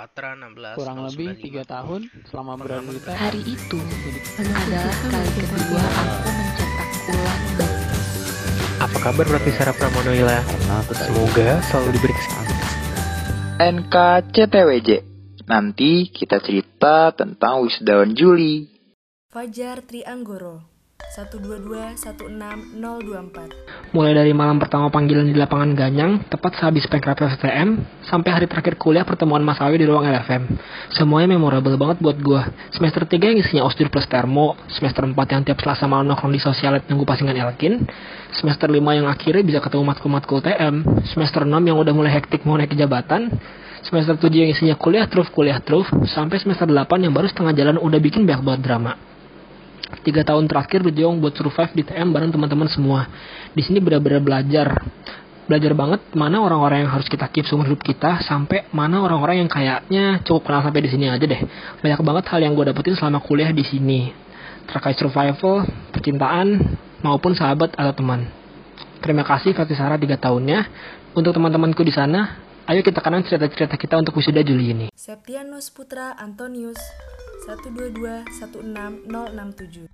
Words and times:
Patra 0.00 0.32
16 0.32 0.80
kurang 0.80 1.04
lebih 1.12 1.36
tiga 1.44 1.60
tahun 1.68 2.08
selama 2.32 2.56
berada 2.56 2.80
di. 2.88 3.20
Hari 3.20 3.42
itu 3.44 3.76
adalah 4.40 4.96
kali 4.96 5.30
kedua 5.36 5.82
aku 5.92 6.28
mencetak 6.40 6.88
ulang 7.12 7.42
Apa 8.80 8.96
kabar 8.96 9.24
berarti 9.28 9.50
Sarah 9.52 9.76
Pramonoila? 9.76 10.40
Semoga 10.96 11.60
selalu 11.68 11.88
diberi 12.00 12.14
kesehatan. 12.16 12.56
NKCTWJ. 13.60 14.88
Nanti 15.44 16.08
kita 16.08 16.40
cerita 16.40 17.12
tentang 17.12 17.60
wisudawan 17.60 18.16
Juli. 18.16 18.72
Fajar 19.28 19.84
Trianggoro 19.84 20.69
122-16024 21.10 23.90
Mulai 23.90 24.14
dari 24.14 24.30
malam 24.30 24.62
pertama 24.62 24.94
panggilan 24.94 25.26
di 25.26 25.34
lapangan 25.34 25.74
Ganyang, 25.74 26.22
tepat 26.30 26.62
sehabis 26.62 26.86
pengkratel 26.86 27.34
STM, 27.34 27.82
sampai 28.06 28.30
hari 28.30 28.46
terakhir 28.46 28.78
kuliah 28.78 29.02
pertemuan 29.02 29.42
Mas 29.42 29.58
Awi 29.58 29.82
di 29.82 29.90
ruang 29.90 30.06
LFM. 30.06 30.46
Semuanya 30.94 31.34
memorable 31.34 31.74
banget 31.74 31.98
buat 31.98 32.14
gua. 32.22 32.46
Semester 32.70 33.10
3 33.10 33.34
yang 33.34 33.42
isinya 33.42 33.66
osdur 33.66 33.90
plus 33.90 34.06
termo, 34.06 34.54
semester 34.70 35.02
4 35.02 35.18
yang 35.34 35.42
tiap 35.42 35.58
selasa 35.58 35.90
malam 35.90 36.14
nongkrong 36.14 36.30
di 36.30 36.38
sosialet 36.38 36.86
nunggu 36.86 37.02
pasingan 37.02 37.34
Elkin, 37.34 37.90
semester 38.38 38.70
5 38.70 38.78
yang 38.78 39.10
akhirnya 39.10 39.42
bisa 39.42 39.58
ketemu 39.58 39.90
matkul-matkul 39.90 40.46
TM, 40.46 40.86
semester 41.10 41.42
6 41.42 41.58
yang 41.58 41.74
udah 41.74 41.90
mulai 41.90 42.14
hektik 42.14 42.46
mau 42.46 42.54
naik 42.54 42.70
jabatan, 42.78 43.34
semester 43.82 44.14
7 44.14 44.30
yang 44.30 44.54
isinya 44.54 44.78
kuliah 44.78 45.10
terus 45.10 45.26
kuliah 45.34 45.58
terus, 45.58 45.90
sampai 46.14 46.38
semester 46.38 46.70
8 46.70 46.86
yang 47.02 47.10
baru 47.10 47.26
setengah 47.26 47.58
jalan 47.58 47.82
udah 47.82 47.98
bikin 47.98 48.22
banyak 48.22 48.46
banget 48.46 48.62
drama 48.62 49.09
tiga 50.06 50.22
tahun 50.22 50.46
terakhir 50.46 50.86
berjuang 50.86 51.18
buat 51.18 51.34
survive 51.34 51.72
di 51.76 51.82
TM 51.86 52.08
bareng 52.10 52.30
teman-teman 52.32 52.68
semua. 52.70 53.10
Di 53.52 53.62
sini 53.66 53.82
benar-benar 53.82 54.22
belajar, 54.22 54.68
belajar 55.50 55.72
banget 55.74 56.00
mana 56.14 56.38
orang-orang 56.40 56.86
yang 56.86 56.92
harus 56.94 57.10
kita 57.10 57.26
keep 57.28 57.44
seumur 57.44 57.66
hidup 57.66 57.82
kita 57.82 58.22
sampai 58.22 58.70
mana 58.70 59.02
orang-orang 59.02 59.44
yang 59.44 59.50
kayaknya 59.50 60.22
cukup 60.22 60.46
kenal 60.46 60.62
sampai 60.62 60.82
di 60.86 60.90
sini 60.90 61.10
aja 61.10 61.26
deh. 61.26 61.42
Banyak 61.82 62.00
banget 62.06 62.24
hal 62.30 62.40
yang 62.40 62.54
gue 62.54 62.64
dapetin 62.70 62.94
selama 62.94 63.18
kuliah 63.18 63.50
di 63.50 63.66
sini 63.66 64.30
terkait 64.70 64.94
survival, 64.94 65.66
percintaan 65.90 66.78
maupun 67.02 67.34
sahabat 67.34 67.74
atau 67.74 67.90
teman. 67.90 68.30
Terima 69.02 69.26
kasih 69.26 69.56
Fatih 69.56 69.74
Sarah 69.74 69.98
tiga 69.98 70.20
tahunnya. 70.20 70.68
Untuk 71.10 71.34
teman-temanku 71.34 71.82
di 71.82 71.90
sana, 71.90 72.38
ayo 72.70 72.86
kita 72.86 73.02
kenang 73.02 73.26
cerita-cerita 73.26 73.74
kita 73.74 73.98
untuk 73.98 74.14
wisuda 74.14 74.46
Juli 74.46 74.70
ini. 74.70 74.86
Septianus 74.94 75.74
Putra 75.74 76.14
Antonius 76.14 76.78
122-16067 77.40 79.88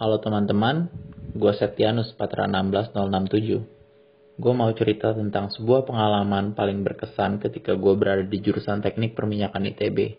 Halo 0.00 0.16
teman-teman, 0.16 0.88
gue 1.36 1.52
Septianus 1.52 2.16
Patra 2.16 2.48
16067. 2.48 4.40
Gue 4.40 4.52
mau 4.56 4.72
cerita 4.72 5.12
tentang 5.12 5.52
sebuah 5.52 5.84
pengalaman 5.84 6.56
paling 6.56 6.80
berkesan 6.80 7.36
ketika 7.44 7.76
gue 7.76 7.92
berada 8.00 8.24
di 8.24 8.40
jurusan 8.40 8.80
teknik 8.80 9.12
perminyakan 9.12 9.68
ITB. 9.76 10.16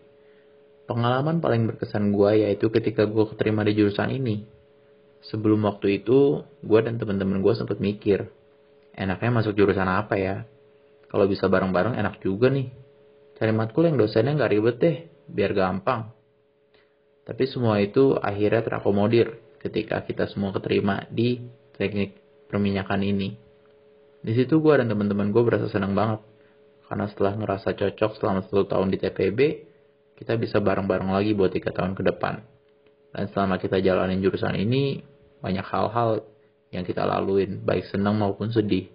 Pengalaman 0.85 1.41
paling 1.41 1.65
berkesan 1.65 2.13
gue 2.13 2.45
yaitu 2.45 2.69
ketika 2.69 3.09
gue 3.09 3.25
keterima 3.33 3.65
di 3.65 3.73
jurusan 3.73 4.13
ini. 4.13 4.45
Sebelum 5.33 5.65
waktu 5.65 6.05
itu, 6.05 6.45
gue 6.61 6.79
dan 6.85 7.01
teman-teman 7.01 7.41
gue 7.41 7.57
sempat 7.57 7.81
mikir, 7.81 8.29
enaknya 8.93 9.41
masuk 9.41 9.57
jurusan 9.57 9.89
apa 9.89 10.13
ya? 10.13 10.45
Kalau 11.09 11.25
bisa 11.25 11.49
bareng-bareng 11.49 11.97
enak 11.97 12.21
juga 12.21 12.53
nih. 12.53 12.69
Cari 13.41 13.49
matkul 13.49 13.89
yang 13.89 13.97
dosennya 13.97 14.37
nggak 14.37 14.51
ribet 14.53 14.77
deh, 14.77 15.09
biar 15.25 15.57
gampang. 15.57 16.20
Tapi 17.21 17.43
semua 17.45 17.77
itu 17.77 18.17
akhirnya 18.17 18.65
terakomodir 18.65 19.37
ketika 19.61 20.01
kita 20.01 20.25
semua 20.29 20.49
keterima 20.51 21.05
di 21.13 21.37
teknik 21.77 22.17
perminyakan 22.49 23.01
ini. 23.05 23.29
Di 24.21 24.33
situ 24.37 24.61
gue 24.61 24.73
dan 24.77 24.89
teman-teman 24.89 25.29
gue 25.29 25.43
berasa 25.45 25.69
senang 25.69 25.93
banget. 25.93 26.21
Karena 26.89 27.05
setelah 27.07 27.33
ngerasa 27.39 27.73
cocok 27.77 28.11
selama 28.19 28.39
satu 28.45 28.67
tahun 28.67 28.91
di 28.91 28.97
TPB, 28.99 29.39
kita 30.19 30.35
bisa 30.37 30.59
bareng-bareng 30.59 31.09
lagi 31.09 31.31
buat 31.33 31.49
tiga 31.55 31.71
tahun 31.71 31.95
ke 31.95 32.03
depan. 32.13 32.43
Dan 33.15 33.25
selama 33.31 33.57
kita 33.57 33.79
jalanin 33.79 34.19
jurusan 34.19 34.53
ini, 34.59 35.01
banyak 35.39 35.65
hal-hal 35.65 36.21
yang 36.69 36.83
kita 36.83 37.03
laluin, 37.07 37.63
baik 37.63 37.87
senang 37.89 38.19
maupun 38.19 38.51
sedih. 38.51 38.91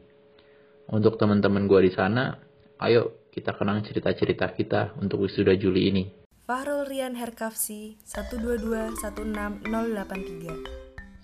Untuk 0.86 1.19
teman-teman 1.19 1.66
gue 1.66 1.91
di 1.91 1.92
sana, 1.92 2.38
ayo 2.78 3.26
kita 3.34 3.56
kenang 3.56 3.82
cerita-cerita 3.82 4.54
kita 4.54 4.94
untuk 5.00 5.26
wisuda 5.26 5.56
Juli 5.59 5.91
ini. 5.91 6.25
Fahrul 6.47 6.87
Rian 6.87 7.19
Herkafsi 7.19 7.99
122-16083 8.07 9.67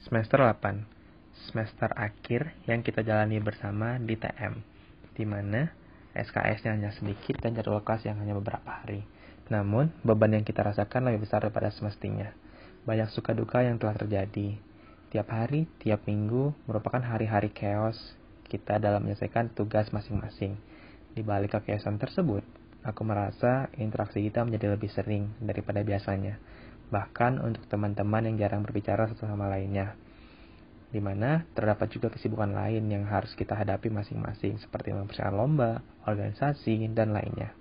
Semester 0.02 0.42
8. 0.42 0.82
Semester 1.46 1.94
akhir 1.94 2.50
yang 2.66 2.82
kita 2.82 3.06
jalani 3.06 3.38
bersama 3.38 4.02
di 4.02 4.18
TM. 4.18 4.58
Di 5.14 5.22
mana 5.22 5.70
SKS-nya 6.10 6.74
hanya 6.74 6.90
sedikit 6.90 7.38
dan 7.38 7.54
jadwal 7.54 7.86
kelas 7.86 8.02
yang 8.02 8.18
hanya 8.18 8.34
beberapa 8.34 8.82
hari. 8.82 9.06
Namun, 9.46 9.94
beban 10.02 10.34
yang 10.34 10.42
kita 10.42 10.66
rasakan 10.66 11.06
lebih 11.06 11.30
besar 11.30 11.46
daripada 11.46 11.70
semestinya. 11.70 12.34
Banyak 12.82 13.14
suka 13.14 13.30
duka 13.30 13.62
yang 13.62 13.78
telah 13.78 13.94
terjadi. 13.94 14.58
Tiap 15.14 15.30
hari, 15.30 15.70
tiap 15.78 16.02
minggu 16.02 16.50
merupakan 16.66 16.98
hari-hari 16.98 17.54
chaos 17.54 18.18
kita 18.50 18.82
dalam 18.82 19.06
menyelesaikan 19.06 19.54
tugas 19.54 19.94
masing-masing. 19.94 20.58
Di 21.14 21.22
balik 21.22 21.54
kekeosan 21.54 22.02
tersebut, 22.02 22.42
aku 22.82 23.02
merasa 23.06 23.70
interaksi 23.78 24.22
kita 24.22 24.42
menjadi 24.42 24.74
lebih 24.74 24.90
sering 24.90 25.34
daripada 25.38 25.82
biasanya. 25.82 26.38
Bahkan 26.90 27.40
untuk 27.40 27.64
teman-teman 27.70 28.28
yang 28.28 28.36
jarang 28.36 28.62
berbicara 28.66 29.08
satu 29.08 29.24
sama 29.24 29.48
lainnya. 29.48 29.96
Di 30.92 31.00
mana 31.00 31.48
terdapat 31.56 31.88
juga 31.88 32.12
kesibukan 32.12 32.52
lain 32.52 32.84
yang 32.92 33.08
harus 33.08 33.32
kita 33.32 33.56
hadapi 33.56 33.88
masing-masing 33.88 34.60
seperti 34.60 34.92
mempersiapkan 34.92 35.32
lomba, 35.32 35.80
organisasi, 36.04 36.84
dan 36.92 37.16
lainnya. 37.16 37.56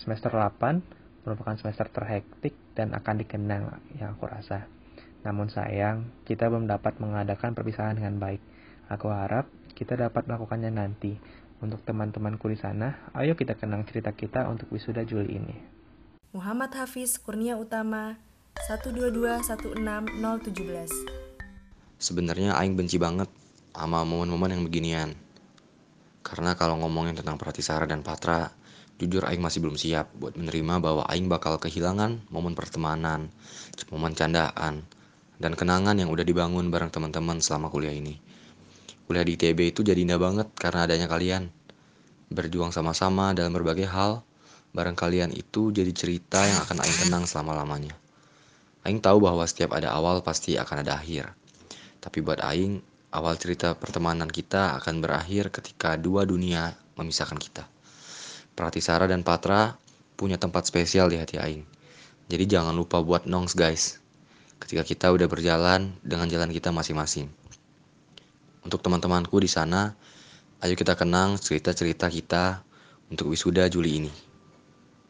Semester 0.00 0.32
8 0.32 1.28
merupakan 1.28 1.54
semester 1.60 1.86
terhektik 1.92 2.56
dan 2.72 2.96
akan 2.96 3.20
dikenang 3.20 3.76
yang 4.00 4.16
aku 4.16 4.24
rasa. 4.24 4.66
Namun 5.22 5.52
sayang, 5.52 6.10
kita 6.26 6.50
belum 6.50 6.66
dapat 6.66 6.98
mengadakan 6.98 7.54
perpisahan 7.54 8.00
dengan 8.00 8.18
baik. 8.18 8.42
Aku 8.90 9.12
harap 9.12 9.46
kita 9.76 9.94
dapat 9.94 10.26
melakukannya 10.26 10.72
nanti. 10.74 11.16
Untuk 11.62 11.78
teman-temanku 11.86 12.50
di 12.50 12.58
sana, 12.58 12.98
ayo 13.14 13.38
kita 13.38 13.54
kenang 13.54 13.86
cerita 13.86 14.10
kita 14.10 14.50
untuk 14.50 14.66
wisuda 14.74 15.06
Juli 15.06 15.38
ini. 15.38 15.54
Muhammad 16.34 16.74
Hafiz 16.74 17.22
Kurnia 17.22 17.54
Utama 17.54 18.18
122-16017 18.66 19.78
Sebenarnya 22.02 22.58
Aing 22.58 22.74
benci 22.74 22.98
banget 22.98 23.30
sama 23.70 24.02
momen-momen 24.02 24.58
yang 24.58 24.66
beginian. 24.66 25.14
Karena 26.26 26.58
kalau 26.58 26.82
ngomongin 26.82 27.14
tentang 27.14 27.38
Pratisara 27.38 27.86
dan 27.86 28.02
Patra, 28.02 28.50
jujur 28.98 29.22
Aing 29.22 29.38
masih 29.38 29.62
belum 29.62 29.78
siap 29.78 30.10
buat 30.18 30.34
menerima 30.34 30.82
bahwa 30.82 31.06
Aing 31.06 31.30
bakal 31.30 31.62
kehilangan 31.62 32.26
momen 32.34 32.58
pertemanan, 32.58 33.30
momen 33.94 34.18
candaan, 34.18 34.82
dan 35.38 35.52
kenangan 35.54 35.94
yang 35.94 36.10
udah 36.10 36.26
dibangun 36.26 36.74
bareng 36.74 36.90
teman-teman 36.90 37.38
selama 37.38 37.70
kuliah 37.70 37.94
ini. 37.94 38.18
Kuliah 39.08 39.26
di 39.26 39.34
ITB 39.34 39.74
itu 39.74 39.80
jadi 39.82 39.98
indah 39.98 40.20
banget 40.20 40.48
karena 40.54 40.86
adanya 40.86 41.10
kalian. 41.10 41.50
Berjuang 42.32 42.72
sama-sama 42.72 43.36
dalam 43.36 43.52
berbagai 43.52 43.90
hal, 43.90 44.24
bareng 44.72 44.96
kalian 44.96 45.30
itu 45.36 45.68
jadi 45.74 45.92
cerita 45.92 46.40
yang 46.42 46.58
akan 46.64 46.80
Aing 46.80 46.98
kenang 47.06 47.24
selama-lamanya. 47.28 47.92
Aing 48.82 49.04
tahu 49.04 49.22
bahwa 49.22 49.44
setiap 49.44 49.76
ada 49.76 49.92
awal 49.92 50.24
pasti 50.24 50.56
akan 50.56 50.82
ada 50.82 50.96
akhir. 50.96 51.30
Tapi 52.00 52.18
buat 52.24 52.40
Aing, 52.40 52.80
awal 53.12 53.36
cerita 53.36 53.76
pertemanan 53.76 54.26
kita 54.26 54.80
akan 54.80 55.04
berakhir 55.04 55.52
ketika 55.52 56.00
dua 56.00 56.24
dunia 56.24 56.72
memisahkan 56.96 57.36
kita. 57.36 57.68
Pratisara 58.56 59.04
dan 59.06 59.22
Patra 59.22 59.76
punya 60.16 60.40
tempat 60.40 60.64
spesial 60.66 61.12
di 61.12 61.20
hati 61.20 61.36
Aing. 61.36 61.64
Jadi 62.32 62.44
jangan 62.48 62.72
lupa 62.72 63.04
buat 63.04 63.28
nongs 63.28 63.52
guys. 63.52 64.00
Ketika 64.56 64.86
kita 64.86 65.06
udah 65.12 65.26
berjalan 65.26 65.92
dengan 66.00 66.30
jalan 66.30 66.48
kita 66.48 66.70
masing-masing. 66.70 67.41
Untuk 68.62 68.78
teman-temanku 68.78 69.34
di 69.42 69.50
sana, 69.50 69.98
ayo 70.62 70.78
kita 70.78 70.94
kenang 70.94 71.34
cerita-cerita 71.34 72.06
kita 72.06 72.62
untuk 73.10 73.34
wisuda 73.34 73.66
Juli 73.66 74.06
ini. 74.06 74.12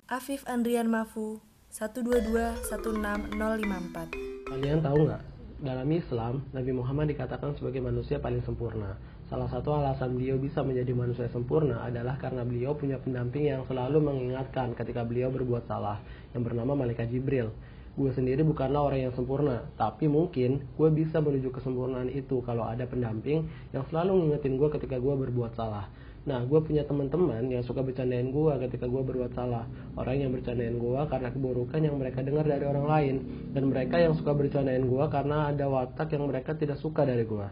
Afif 0.09 0.49
Andrian 0.49 0.89
Mafu 0.89 1.45
122-16054 1.73 4.49
Kalian 4.49 4.81
tahu 4.85 5.09
nggak? 5.09 5.33
Dalam 5.63 5.87
Islam, 5.95 6.43
Nabi 6.51 6.75
Muhammad 6.75 7.15
dikatakan 7.15 7.55
sebagai 7.55 7.79
manusia 7.79 8.19
paling 8.19 8.43
sempurna. 8.43 8.99
Salah 9.31 9.49
satu 9.49 9.73
alasan 9.73 10.19
beliau 10.19 10.37
bisa 10.37 10.61
menjadi 10.61 10.93
manusia 10.93 11.31
sempurna 11.33 11.81
adalah 11.81 12.21
karena 12.21 12.45
beliau 12.45 12.77
punya 12.77 13.01
pendamping 13.01 13.49
yang 13.49 13.65
selalu 13.65 14.05
mengingatkan 14.05 14.77
ketika 14.77 15.01
beliau 15.07 15.33
berbuat 15.33 15.65
salah, 15.65 15.97
yang 16.37 16.45
bernama 16.45 16.77
Malaikat 16.77 17.09
Jibril. 17.09 17.49
Gue 17.93 18.09
sendiri 18.09 18.41
bukanlah 18.41 18.89
orang 18.89 19.05
yang 19.05 19.13
sempurna, 19.13 19.69
tapi 19.77 20.09
mungkin 20.09 20.65
gue 20.81 20.89
bisa 20.89 21.21
menuju 21.21 21.53
kesempurnaan 21.53 22.09
itu 22.09 22.41
kalau 22.41 22.65
ada 22.65 22.89
pendamping 22.89 23.45
yang 23.77 23.85
selalu 23.93 24.17
ngingetin 24.17 24.57
gue 24.57 24.69
ketika 24.73 24.97
gue 24.97 25.13
berbuat 25.13 25.53
salah. 25.53 25.93
Nah, 26.23 26.39
gue 26.47 26.57
punya 26.63 26.87
teman-teman 26.87 27.51
yang 27.51 27.67
suka 27.67 27.83
bercandain 27.83 28.31
gue 28.31 28.53
ketika 28.65 28.87
gue 28.87 29.03
berbuat 29.03 29.35
salah. 29.35 29.67
Orang 29.99 30.23
yang 30.23 30.31
bercandain 30.31 30.79
gue 30.79 31.01
karena 31.11 31.29
keburukan 31.35 31.81
yang 31.83 31.99
mereka 31.99 32.23
dengar 32.23 32.47
dari 32.47 32.63
orang 32.63 32.87
lain. 32.87 33.15
Dan 33.51 33.69
mereka 33.69 33.99
yang 33.99 34.15
suka 34.15 34.31
bercandain 34.31 34.87
gue 34.87 35.05
karena 35.11 35.51
ada 35.51 35.67
watak 35.67 36.15
yang 36.15 36.31
mereka 36.31 36.55
tidak 36.55 36.79
suka 36.79 37.03
dari 37.03 37.27
gue. 37.27 37.47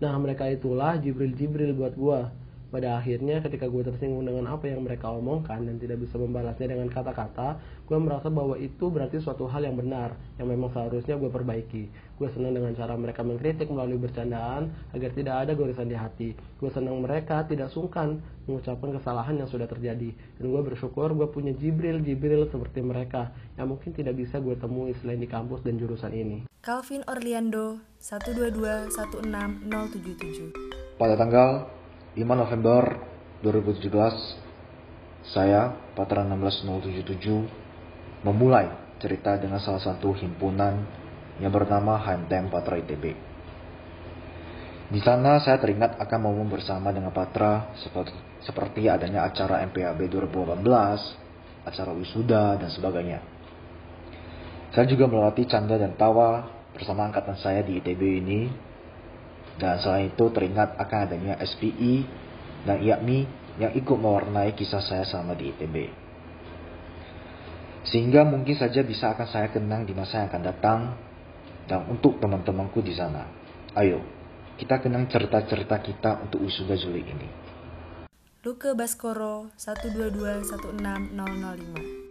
Nah, 0.00 0.16
mereka 0.16 0.48
itulah 0.48 0.96
Jibril-Jibril 0.98 1.76
buat 1.76 1.94
gue. 1.94 2.20
Pada 2.74 2.98
akhirnya 2.98 3.38
ketika 3.38 3.70
gue 3.70 3.86
tersinggung 3.86 4.26
dengan 4.26 4.50
apa 4.50 4.66
yang 4.66 4.82
mereka 4.82 5.06
omongkan 5.14 5.62
dan 5.62 5.78
tidak 5.78 6.02
bisa 6.02 6.18
membalasnya 6.18 6.74
dengan 6.74 6.90
kata-kata, 6.90 7.62
gue 7.86 7.98
merasa 8.02 8.26
bahwa 8.34 8.58
itu 8.58 8.90
berarti 8.90 9.22
suatu 9.22 9.46
hal 9.46 9.62
yang 9.62 9.78
benar, 9.78 10.18
yang 10.42 10.50
memang 10.50 10.74
seharusnya 10.74 11.14
gue 11.14 11.30
perbaiki. 11.30 11.86
Gue 12.18 12.26
senang 12.34 12.50
dengan 12.50 12.74
cara 12.74 12.98
mereka 12.98 13.22
mengkritik 13.22 13.70
melalui 13.70 14.02
bercandaan 14.02 14.74
agar 14.90 15.14
tidak 15.14 15.46
ada 15.46 15.54
gorisan 15.54 15.86
di 15.86 15.94
hati. 15.94 16.34
Gue 16.58 16.66
senang 16.74 16.98
mereka 16.98 17.46
tidak 17.46 17.70
sungkan 17.70 18.18
mengucapkan 18.50 18.90
kesalahan 18.98 19.38
yang 19.38 19.46
sudah 19.46 19.70
terjadi. 19.70 20.10
Dan 20.42 20.50
gue 20.50 20.62
bersyukur 20.66 21.14
gue 21.14 21.30
punya 21.30 21.54
Jibril-Jibril 21.54 22.50
seperti 22.50 22.82
mereka 22.82 23.30
yang 23.54 23.70
mungkin 23.70 23.94
tidak 23.94 24.18
bisa 24.18 24.42
gue 24.42 24.58
temui 24.58 24.98
selain 24.98 25.22
di 25.22 25.30
kampus 25.30 25.62
dan 25.62 25.78
jurusan 25.78 26.10
ini. 26.10 26.50
Calvin 26.58 27.06
Orlando 27.06 27.78
122-16077 28.02 30.98
Pada 30.98 31.14
tanggal 31.14 31.70
5 32.14 32.22
November 32.22 32.94
2017, 33.42 33.90
saya, 35.34 35.74
Patra 35.98 36.22
16077, 36.22 38.22
memulai 38.22 38.70
cerita 39.02 39.34
dengan 39.34 39.58
salah 39.58 39.82
satu 39.82 40.14
himpunan 40.14 40.78
yang 41.42 41.50
bernama 41.50 41.98
HMTM 41.98 42.54
Patra 42.54 42.78
ITB. 42.78 43.18
Di 44.94 45.00
sana 45.02 45.42
saya 45.42 45.58
teringat 45.58 45.98
akan 45.98 46.20
momen 46.22 46.46
bersama 46.46 46.94
dengan 46.94 47.10
Patra 47.10 47.74
seperti, 47.82 48.14
seperti 48.46 48.86
adanya 48.86 49.26
acara 49.26 49.66
MPAB 49.66 50.06
2018, 50.06 51.66
acara 51.66 51.90
wisuda, 51.98 52.62
dan 52.62 52.70
sebagainya. 52.70 53.26
Saya 54.70 54.86
juga 54.86 55.10
melewati 55.10 55.50
canda 55.50 55.74
dan 55.74 55.98
tawa 55.98 56.46
bersama 56.78 57.10
angkatan 57.10 57.34
saya 57.42 57.66
di 57.66 57.82
ITB 57.82 58.02
ini 58.22 58.54
dan 59.58 59.78
selain 59.78 60.10
itu 60.10 60.30
teringat 60.34 60.74
akan 60.78 60.98
adanya 61.06 61.34
SPI 61.38 62.06
dan 62.66 62.82
IAKMI 62.82 63.18
yang 63.62 63.70
ikut 63.76 63.94
mewarnai 63.94 64.50
kisah 64.58 64.82
saya 64.82 65.06
selama 65.06 65.38
di 65.38 65.54
ITB. 65.54 65.76
Sehingga 67.84 68.24
mungkin 68.26 68.56
saja 68.56 68.82
bisa 68.82 69.12
akan 69.14 69.28
saya 69.28 69.52
kenang 69.52 69.84
di 69.86 69.94
masa 69.94 70.24
yang 70.24 70.28
akan 70.32 70.42
datang 70.42 70.96
dan 71.70 71.86
untuk 71.86 72.18
teman-temanku 72.18 72.82
di 72.82 72.96
sana. 72.96 73.28
Ayo, 73.76 74.00
kita 74.58 74.82
kenang 74.82 75.06
cerita-cerita 75.06 75.78
kita 75.84 76.18
untuk 76.24 76.42
wisuda 76.42 76.74
Juli 76.74 77.04
ini. 77.04 77.28
Luke 78.44 78.76
Baskoro 78.76 79.48
122-16005 79.56 82.04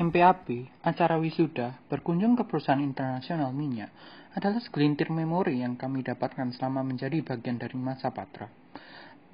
MPAP, 0.00 0.72
acara 0.80 1.20
wisuda, 1.20 1.76
berkunjung 1.92 2.32
ke 2.36 2.44
perusahaan 2.48 2.80
internasional 2.80 3.52
minyak 3.52 3.92
adalah 4.30 4.62
segelintir 4.62 5.10
memori 5.10 5.62
yang 5.62 5.74
kami 5.74 6.06
dapatkan 6.06 6.54
selama 6.54 6.86
menjadi 6.86 7.18
bagian 7.22 7.58
dari 7.58 7.74
masa 7.74 8.14
Patra. 8.14 8.46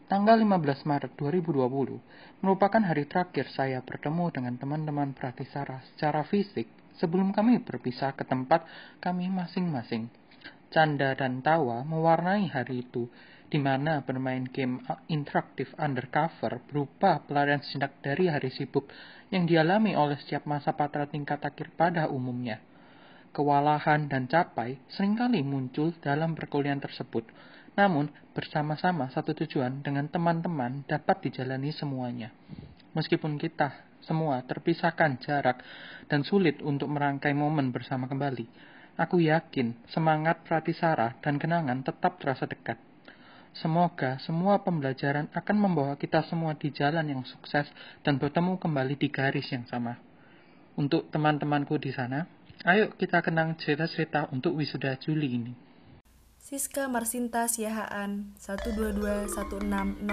Tanggal 0.06 0.38
15 0.38 0.86
Maret 0.86 1.12
2020 1.18 2.40
merupakan 2.40 2.78
hari 2.78 3.10
terakhir 3.10 3.50
saya 3.50 3.82
bertemu 3.82 4.30
dengan 4.30 4.54
teman-teman 4.54 5.10
Pratisara 5.12 5.82
secara 5.92 6.22
fisik 6.22 6.70
sebelum 6.96 7.34
kami 7.34 7.60
berpisah 7.60 8.16
ke 8.16 8.24
tempat 8.24 8.64
kami 9.02 9.28
masing-masing. 9.28 10.08
Canda 10.70 11.12
dan 11.18 11.42
tawa 11.42 11.82
mewarnai 11.82 12.50
hari 12.50 12.86
itu, 12.86 13.10
di 13.46 13.58
mana 13.62 14.02
bermain 14.02 14.46
game 14.46 14.82
interaktif 15.06 15.70
undercover 15.78 16.58
berupa 16.66 17.22
pelarian 17.22 17.62
sinak 17.62 17.98
dari 18.02 18.26
hari 18.26 18.50
sibuk 18.50 18.90
yang 19.30 19.46
dialami 19.46 19.94
oleh 19.94 20.18
setiap 20.18 20.46
masa 20.46 20.74
patra 20.74 21.06
tingkat 21.06 21.42
akhir 21.42 21.74
pada 21.74 22.10
umumnya. 22.10 22.58
Kewalahan 23.36 24.08
dan 24.08 24.24
capai 24.32 24.80
sering 24.88 25.12
kali 25.12 25.44
muncul 25.44 25.92
dalam 26.00 26.32
perkuliahan 26.32 26.80
tersebut, 26.80 27.28
namun 27.76 28.08
bersama-sama 28.32 29.12
satu 29.12 29.36
tujuan 29.36 29.84
dengan 29.84 30.08
teman-teman 30.08 30.88
dapat 30.88 31.28
dijalani 31.28 31.68
semuanya. 31.68 32.32
Meskipun 32.96 33.36
kita 33.36 34.00
semua 34.00 34.40
terpisahkan 34.40 35.20
jarak 35.20 35.60
dan 36.08 36.24
sulit 36.24 36.64
untuk 36.64 36.88
merangkai 36.88 37.36
momen 37.36 37.76
bersama 37.76 38.08
kembali, 38.08 38.48
aku 38.96 39.20
yakin 39.20 39.84
semangat 39.92 40.40
Pratisara 40.48 41.20
dan 41.20 41.36
kenangan 41.36 41.84
tetap 41.84 42.16
terasa 42.16 42.48
dekat. 42.48 42.80
Semoga 43.52 44.16
semua 44.24 44.64
pembelajaran 44.64 45.28
akan 45.36 45.56
membawa 45.60 46.00
kita 46.00 46.24
semua 46.24 46.56
di 46.56 46.72
jalan 46.72 47.04
yang 47.04 47.20
sukses 47.28 47.68
dan 48.00 48.16
bertemu 48.16 48.56
kembali 48.56 48.96
di 48.96 49.12
garis 49.12 49.52
yang 49.52 49.68
sama. 49.68 50.00
Untuk 50.80 51.12
teman-temanku 51.12 51.76
di 51.80 51.92
sana, 51.92 52.35
ayo 52.64 52.88
kita 52.96 53.20
kenang 53.20 53.60
cerita-cerita 53.60 54.32
untuk 54.32 54.56
wisuda 54.56 54.96
Juli 54.96 55.36
ini. 55.36 55.52
Siska 56.40 56.86
Marsinta 56.86 57.50
Siahaan 57.50 58.38
122-16048 58.38 60.06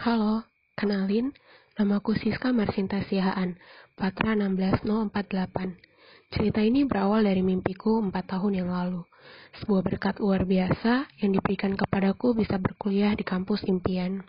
Halo, 0.00 0.46
kenalin, 0.78 1.34
namaku 1.74 2.14
Siska 2.16 2.54
Marsinta 2.54 3.02
Siahaan, 3.04 3.58
Patra 3.98 4.38
16048. 4.38 5.76
Cerita 6.30 6.62
ini 6.62 6.86
berawal 6.86 7.26
dari 7.26 7.42
mimpiku 7.42 7.98
empat 7.98 8.38
tahun 8.38 8.62
yang 8.62 8.70
lalu. 8.70 9.02
Sebuah 9.58 9.82
berkat 9.82 10.22
luar 10.22 10.46
biasa 10.46 11.10
yang 11.18 11.34
diberikan 11.34 11.74
kepadaku 11.74 12.38
bisa 12.38 12.54
berkuliah 12.56 13.12
di 13.18 13.26
kampus 13.26 13.66
impian. 13.66 14.22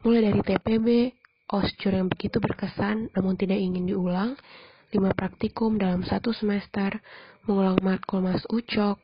Mulai 0.00 0.32
dari 0.32 0.40
TPB, 0.40 1.12
OSCUR 1.52 1.94
yang 1.94 2.08
begitu 2.08 2.40
berkesan 2.40 3.12
namun 3.12 3.36
tidak 3.36 3.60
ingin 3.60 3.86
diulang, 3.86 4.34
lima 4.96 5.12
praktikum 5.12 5.76
dalam 5.76 6.00
satu 6.08 6.32
semester, 6.32 7.04
mengulang 7.44 7.76
matkul 7.84 8.24
Mas 8.24 8.40
Ucok, 8.48 8.96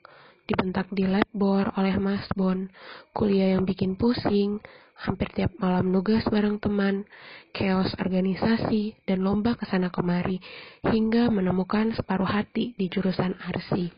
dibentak 0.48 0.88
di 0.88 1.04
labbor 1.04 1.68
oleh 1.76 2.00
Mas 2.00 2.24
Bon, 2.32 2.64
kuliah 3.12 3.52
yang 3.52 3.68
bikin 3.68 4.00
pusing, 4.00 4.56
hampir 4.96 5.28
tiap 5.36 5.52
malam 5.60 5.92
nugas 5.92 6.24
bareng 6.32 6.56
teman, 6.56 7.04
chaos 7.52 7.92
organisasi, 8.00 9.04
dan 9.04 9.20
lomba 9.20 9.52
ke 9.52 9.68
sana 9.68 9.92
kemari, 9.92 10.40
hingga 10.80 11.28
menemukan 11.28 11.92
separuh 11.92 12.24
hati 12.24 12.72
di 12.80 12.88
jurusan 12.88 13.36
arsi. 13.52 13.92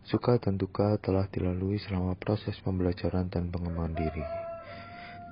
Suka 0.05 0.37
dan 0.37 0.61
duka 0.61 1.01
telah 1.01 1.25
dilalui 1.33 1.81
selama 1.81 2.13
proses 2.21 2.61
pembelajaran 2.61 3.33
dan 3.33 3.49
pengembangan 3.49 3.97
diri. 3.97 4.52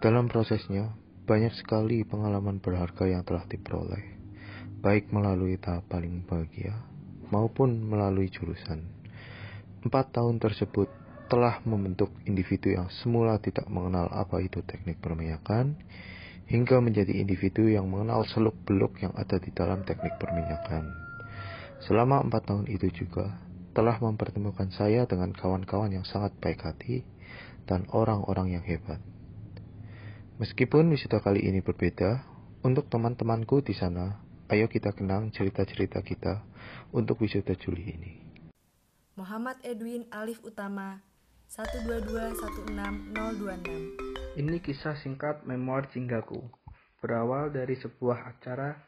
Dalam 0.00 0.32
prosesnya, 0.32 0.96
banyak 1.28 1.52
sekali 1.60 2.08
pengalaman 2.08 2.58
berharga 2.58 3.04
yang 3.04 3.22
telah 3.22 3.44
diperoleh 3.44 4.20
baik 4.80 5.12
melalui 5.12 5.60
tahap 5.60 5.84
paling 5.92 6.24
bahagia 6.24 6.72
maupun 7.28 7.84
melalui 7.84 8.32
jurusan. 8.32 8.80
Empat 9.84 10.16
tahun 10.16 10.40
tersebut 10.40 10.88
telah 11.28 11.60
membentuk 11.68 12.10
individu 12.24 12.72
yang 12.72 12.88
semula 13.04 13.36
tidak 13.38 13.68
mengenal 13.68 14.08
apa 14.10 14.40
itu 14.40 14.64
teknik 14.64 14.98
perminyakan, 14.98 15.78
hingga 16.48 16.82
menjadi 16.82 17.12
individu 17.20 17.70
yang 17.70 17.86
mengenal 17.86 18.26
seluk-beluk 18.26 18.98
yang 19.04 19.14
ada 19.14 19.38
di 19.38 19.52
dalam 19.54 19.86
teknik 19.86 20.18
perminyakan. 20.18 20.90
Selama 21.86 22.24
empat 22.24 22.50
tahun 22.50 22.66
itu 22.66 22.90
juga 22.90 23.36
telah 23.76 24.00
mempertemukan 24.02 24.74
saya 24.74 25.06
dengan 25.06 25.30
kawan-kawan 25.30 25.94
yang 25.94 26.08
sangat 26.08 26.34
baik 26.42 26.66
hati 26.66 27.06
dan 27.70 27.86
orang-orang 27.94 28.58
yang 28.58 28.64
hebat. 28.66 28.98
Meskipun 30.40 30.88
wisuda 30.88 31.20
kali 31.20 31.44
ini 31.44 31.60
berbeda, 31.60 32.24
untuk 32.64 32.88
teman-temanku 32.88 33.60
di 33.60 33.76
sana 33.76 34.24
Ayo 34.48 34.72
kita 34.72 34.96
kenang 34.96 35.28
cerita-cerita 35.36 36.00
kita 36.00 36.48
untuk 36.96 37.20
wisuda 37.20 37.52
Juli 37.60 37.92
ini. 37.92 38.12
Muhammad 39.20 39.60
Edwin 39.60 40.08
Alif 40.08 40.40
Utama 40.40 41.04
122-16026 41.52 44.40
Ini 44.40 44.56
kisah 44.64 44.96
singkat 45.04 45.44
memoir 45.44 45.92
Cinggaku. 45.92 46.40
Berawal 47.04 47.52
dari 47.52 47.76
sebuah 47.76 48.32
acara 48.32 48.80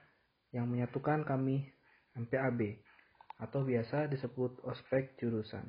yang 0.57 0.73
menyatukan 0.73 1.29
kami 1.29 1.69
MPAB 2.17 2.81
atau 3.45 3.61
biasa 3.61 4.09
disebut 4.09 4.57
ospek 4.65 5.21
jurusan. 5.21 5.69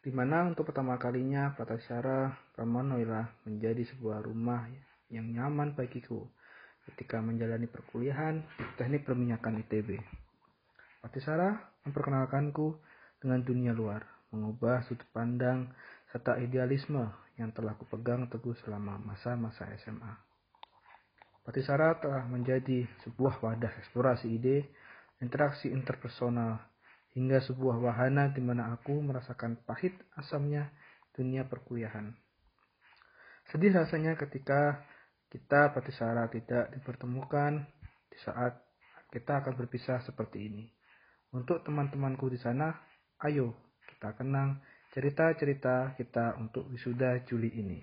Di 0.00 0.08
mana 0.08 0.48
untuk 0.48 0.72
pertama 0.72 0.96
kalinya 0.96 1.52
Pratasara 1.52 2.32
Pramanoila 2.56 3.44
menjadi 3.44 3.84
sebuah 3.84 4.24
rumah 4.24 4.64
yang 5.12 5.28
nyaman 5.28 5.76
bagiku 5.76 6.24
ketika 6.88 7.20
menjalani 7.20 7.68
perkuliahan 7.68 8.40
teknik 8.80 9.04
perminyakan 9.04 9.60
ITB. 9.60 10.00
Patisara 11.04 11.52
memperkenalkanku 11.84 12.80
dengan 13.20 13.44
dunia 13.44 13.76
luar, 13.76 14.04
mengubah 14.32 14.84
sudut 14.88 15.04
pandang 15.12 15.68
serta 16.08 16.40
idealisme 16.40 17.04
yang 17.36 17.52
telah 17.52 17.76
kupegang 17.76 18.28
teguh 18.32 18.56
selama 18.64 18.96
masa-masa 19.00 19.68
SMA. 19.84 20.12
Patisara 21.44 21.96
telah 22.00 22.24
menjadi 22.24 22.88
sebuah 23.04 23.40
wadah 23.40 23.72
eksplorasi 23.80 24.28
ide, 24.32 24.68
interaksi 25.20 25.72
interpersonal, 25.72 26.60
hingga 27.14 27.38
sebuah 27.42 27.78
wahana 27.82 28.28
di 28.30 28.40
mana 28.42 28.72
aku 28.74 29.02
merasakan 29.02 29.56
pahit 29.66 29.94
asamnya 30.14 30.70
dunia 31.14 31.44
perkuliahan. 31.46 32.14
Sedih 33.50 33.74
rasanya 33.74 34.14
ketika 34.14 34.86
kita 35.30 35.70
Patisara 35.74 36.26
tidak 36.30 36.70
dipertemukan 36.74 37.66
di 38.10 38.18
saat 38.22 38.62
kita 39.10 39.36
akan 39.42 39.54
berpisah 39.58 39.98
seperti 40.06 40.46
ini. 40.46 40.70
Untuk 41.34 41.62
teman-temanku 41.66 42.30
di 42.30 42.38
sana, 42.38 42.74
ayo 43.26 43.54
kita 43.86 44.14
kenang 44.18 44.60
cerita-cerita 44.94 45.94
kita 45.94 46.34
untuk 46.38 46.66
wisuda 46.70 47.18
Juli 47.26 47.50
ini. 47.54 47.82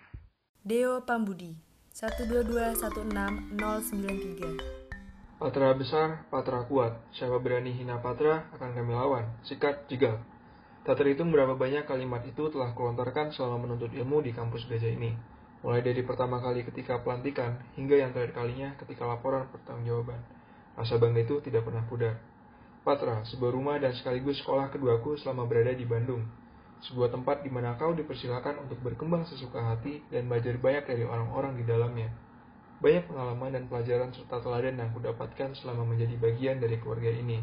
Deo 0.64 1.02
Pambudi 1.04 1.56
122169093 1.96 4.87
Patra 5.38 5.70
besar, 5.78 6.26
patra 6.34 6.66
kuat. 6.66 6.98
Siapa 7.14 7.38
berani 7.38 7.70
hina 7.70 8.02
patra 8.02 8.50
akan 8.58 8.74
kami 8.74 8.90
lawan. 8.90 9.38
Sikat 9.46 9.86
jegal. 9.86 10.18
Tak 10.82 10.98
terhitung 10.98 11.30
berapa 11.30 11.54
banyak 11.54 11.86
kalimat 11.86 12.26
itu 12.26 12.50
telah 12.50 12.74
kulontarkan 12.74 13.30
selama 13.30 13.70
menuntut 13.70 13.94
ilmu 13.94 14.26
di 14.26 14.34
kampus 14.34 14.66
gajah 14.66 14.90
ini. 14.90 15.14
Mulai 15.62 15.86
dari 15.86 16.02
pertama 16.02 16.42
kali 16.42 16.66
ketika 16.66 17.06
pelantikan, 17.06 17.62
hingga 17.78 18.02
yang 18.02 18.18
terakhir 18.18 18.34
kalinya 18.34 18.74
ketika 18.82 19.06
laporan 19.06 19.46
pertanggungjawaban. 19.54 20.18
Rasa 20.74 20.98
bangga 20.98 21.22
itu 21.22 21.38
tidak 21.46 21.70
pernah 21.70 21.86
pudar. 21.86 22.18
Patra, 22.82 23.22
sebuah 23.30 23.52
rumah 23.54 23.78
dan 23.78 23.94
sekaligus 23.94 24.42
sekolah 24.42 24.74
keduaku 24.74 25.22
selama 25.22 25.46
berada 25.46 25.78
di 25.78 25.86
Bandung 25.86 26.26
sebuah 26.86 27.10
tempat 27.10 27.42
di 27.42 27.50
mana 27.50 27.74
kau 27.74 27.94
dipersilakan 27.98 28.70
untuk 28.70 28.78
berkembang 28.86 29.26
sesuka 29.26 29.74
hati 29.74 30.06
dan 30.14 30.30
belajar 30.30 30.62
banyak 30.62 30.86
dari 30.86 31.04
orang-orang 31.10 31.58
di 31.58 31.64
dalamnya. 31.66 32.10
Banyak 32.78 33.10
pengalaman 33.10 33.50
dan 33.58 33.64
pelajaran 33.66 34.14
serta 34.14 34.38
teladan 34.38 34.78
yang 34.78 34.94
kudapatkan 34.94 35.58
selama 35.58 35.82
menjadi 35.90 36.14
bagian 36.22 36.62
dari 36.62 36.78
keluarga 36.78 37.10
ini. 37.10 37.42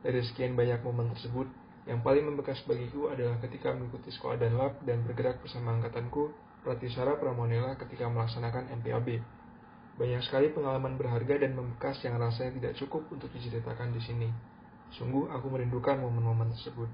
Dari 0.00 0.24
sekian 0.24 0.56
banyak 0.56 0.80
momen 0.80 1.12
tersebut, 1.12 1.44
yang 1.84 2.00
paling 2.00 2.24
membekas 2.24 2.64
bagiku 2.64 3.12
adalah 3.12 3.36
ketika 3.44 3.76
mengikuti 3.76 4.08
sekolah 4.08 4.40
dan 4.40 4.56
lab 4.56 4.80
dan 4.88 5.04
bergerak 5.04 5.44
bersama 5.44 5.76
angkatanku, 5.76 6.32
Pratisara 6.64 7.20
Pramonela 7.20 7.76
ketika 7.76 8.08
melaksanakan 8.08 8.72
MPAB. 8.80 9.20
Banyak 10.00 10.24
sekali 10.24 10.48
pengalaman 10.52 10.96
berharga 10.96 11.44
dan 11.44 11.52
membekas 11.52 12.00
yang 12.00 12.16
rasanya 12.16 12.56
tidak 12.56 12.72
cukup 12.80 13.04
untuk 13.12 13.28
diceritakan 13.36 13.92
di 13.92 14.00
sini. 14.00 14.28
Sungguh 14.96 15.28
aku 15.28 15.52
merindukan 15.52 16.00
momen-momen 16.00 16.56
tersebut. 16.56 16.88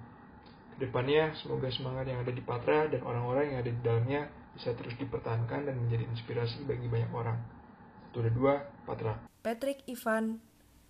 Ke 0.74 0.86
depannya, 0.86 1.34
semoga 1.38 1.70
semangat 1.70 2.10
yang 2.10 2.22
ada 2.22 2.34
di 2.34 2.42
Patra 2.42 2.90
dan 2.90 3.02
orang-orang 3.06 3.54
yang 3.54 3.58
ada 3.62 3.70
di 3.70 3.80
dalamnya 3.82 4.26
bisa 4.58 4.74
terus 4.74 4.94
dipertahankan 4.98 5.70
dan 5.70 5.74
menjadi 5.78 6.02
inspirasi 6.10 6.66
bagi 6.66 6.90
banyak 6.90 7.10
orang. 7.14 7.55
122 8.16 8.88
Patra. 8.88 9.28
Patrick 9.44 9.84
Ivan 9.92 10.40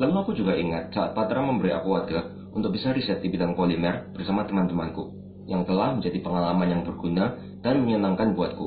Lalu 0.00 0.14
aku 0.16 0.32
juga 0.32 0.56
ingat 0.56 0.96
saat 0.96 1.12
Patra 1.12 1.44
memberi 1.44 1.76
aku 1.76 1.92
wadah 1.92 2.56
untuk 2.56 2.72
bisa 2.72 2.96
riset 2.96 3.20
di 3.20 3.28
bidang 3.28 3.52
polimer 3.52 4.08
bersama 4.16 4.48
teman-temanku, 4.48 5.12
yang 5.44 5.68
telah 5.68 5.92
menjadi 5.92 6.24
pengalaman 6.24 6.68
yang 6.72 6.82
berguna 6.88 7.36
dan 7.60 7.84
menyenangkan 7.84 8.32
buatku. 8.32 8.66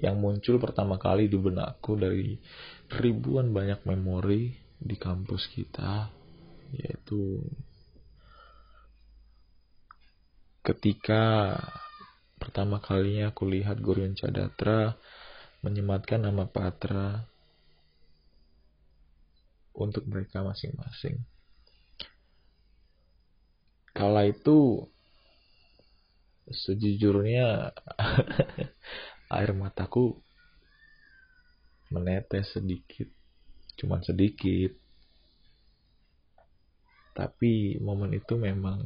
yang 0.00 0.16
muncul 0.16 0.56
pertama 0.56 0.96
kali 0.96 1.28
di 1.28 1.36
benakku 1.36 2.00
dari 2.00 2.40
ribuan 2.88 3.52
banyak 3.52 3.84
memori 3.84 4.56
di 4.80 4.96
kampus 4.96 5.44
kita 5.52 6.08
yaitu 6.72 7.44
ketika 10.64 11.52
pertama 12.40 12.80
kalinya 12.80 13.28
aku 13.28 13.44
lihat 13.44 13.76
Gurion 13.84 14.16
Cadatra 14.16 14.96
menyematkan 15.60 16.24
nama 16.24 16.48
Patra 16.48 17.28
untuk 19.76 20.08
mereka 20.08 20.40
masing-masing 20.40 21.33
kala 24.04 24.28
itu 24.28 24.84
sejujurnya 26.44 27.72
air 29.32 29.50
mataku 29.56 30.20
menetes 31.88 32.52
sedikit 32.52 33.08
cuman 33.80 34.04
sedikit. 34.04 34.76
Tapi 37.16 37.80
momen 37.80 38.12
itu 38.12 38.36
memang 38.36 38.84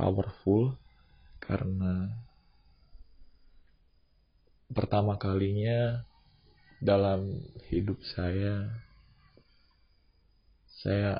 powerful 0.00 0.80
karena 1.36 2.16
pertama 4.72 5.20
kalinya 5.20 6.00
dalam 6.80 7.44
hidup 7.68 8.00
saya 8.16 8.72
saya 10.80 11.12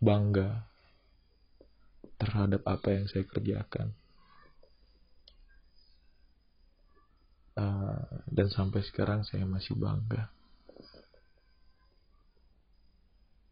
bangga 0.00 0.69
terhadap 2.20 2.60
apa 2.68 2.92
yang 2.92 3.08
saya 3.08 3.24
kerjakan. 3.24 3.96
Uh, 7.56 8.04
dan 8.30 8.52
sampai 8.52 8.84
sekarang 8.84 9.24
saya 9.24 9.48
masih 9.48 9.74
bangga. 9.74 10.28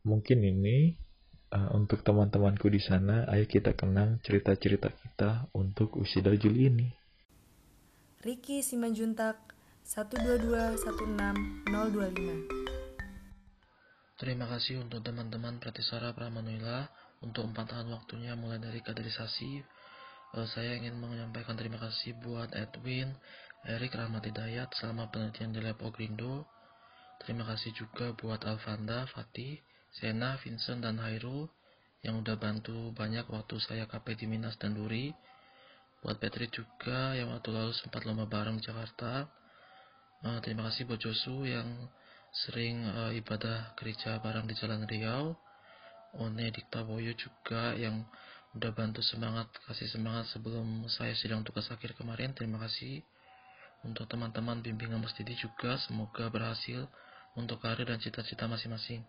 Mungkin 0.04 0.38
ini 0.44 0.96
uh, 1.52 1.72
untuk 1.74 2.04
teman-temanku 2.04 2.68
di 2.68 2.80
sana, 2.80 3.24
ayo 3.32 3.48
kita 3.48 3.72
kenang 3.74 4.20
cerita-cerita 4.22 4.92
kita 4.92 5.48
untuk 5.56 5.96
wisuda 5.96 6.36
Juli 6.36 6.68
ini. 6.68 6.88
Ricky 8.24 8.60
Simanjuntak 8.64 9.48
122160025 9.88 11.70
Terima 14.18 14.50
kasih 14.50 14.82
untuk 14.82 15.00
teman-teman 15.06 15.62
Pratisara 15.62 16.10
Pramanuila 16.10 16.90
untuk 17.22 17.50
empat 17.50 17.74
tahun 17.74 17.90
waktunya 17.90 18.38
mulai 18.38 18.62
dari 18.62 18.78
kaderisasi. 18.78 19.62
Uh, 20.36 20.46
saya 20.46 20.76
ingin 20.78 21.00
menyampaikan 21.00 21.56
terima 21.56 21.80
kasih 21.80 22.14
buat 22.20 22.52
Edwin, 22.54 23.16
Erik 23.66 23.96
Rahmat 23.96 24.28
Hidayat 24.28 24.70
selama 24.76 25.10
penelitian 25.10 25.50
di 25.50 25.60
Lab 25.64 25.80
Ogrindo. 25.82 26.46
Terima 27.18 27.42
kasih 27.48 27.74
juga 27.74 28.14
buat 28.14 28.38
Alvanda, 28.46 29.10
Fatih, 29.10 29.58
Sena, 29.90 30.38
Vincent, 30.38 30.84
dan 30.84 31.02
Hairul 31.02 31.50
yang 32.06 32.22
udah 32.22 32.38
bantu 32.38 32.94
banyak 32.94 33.26
waktu 33.26 33.58
saya 33.58 33.90
KP 33.90 34.14
di 34.14 34.26
Minas 34.30 34.54
dan 34.60 34.78
Duri. 34.78 35.10
Buat 35.98 36.22
Patrick 36.22 36.54
juga 36.54 37.18
yang 37.18 37.34
waktu 37.34 37.50
lalu 37.50 37.74
sempat 37.74 38.06
lomba 38.06 38.30
bareng 38.30 38.62
Jakarta. 38.62 39.26
Uh, 40.22 40.38
terima 40.38 40.70
kasih 40.70 40.86
buat 40.86 41.02
Josu 41.02 41.42
yang 41.42 41.66
sering 42.46 42.86
uh, 42.86 43.10
ibadah 43.10 43.74
gereja 43.74 44.22
bareng 44.22 44.46
di 44.46 44.54
Jalan 44.54 44.86
Riau. 44.86 45.47
One 46.16 46.48
Diktawoyo 46.48 47.12
juga 47.12 47.76
yang 47.76 48.08
udah 48.56 48.72
bantu 48.72 49.04
semangat, 49.04 49.52
kasih 49.68 49.92
semangat 49.92 50.32
sebelum 50.32 50.88
saya 50.88 51.12
sidang 51.12 51.44
tugas 51.44 51.68
akhir 51.68 51.92
kemarin. 52.00 52.32
Terima 52.32 52.56
kasih 52.64 53.04
untuk 53.84 54.08
teman-teman 54.08 54.64
bimbingan 54.64 55.04
masjid 55.04 55.28
juga. 55.36 55.76
Semoga 55.84 56.32
berhasil 56.32 56.88
untuk 57.36 57.60
karir 57.60 57.84
dan 57.84 58.00
cita-cita 58.00 58.48
masing-masing. 58.48 59.04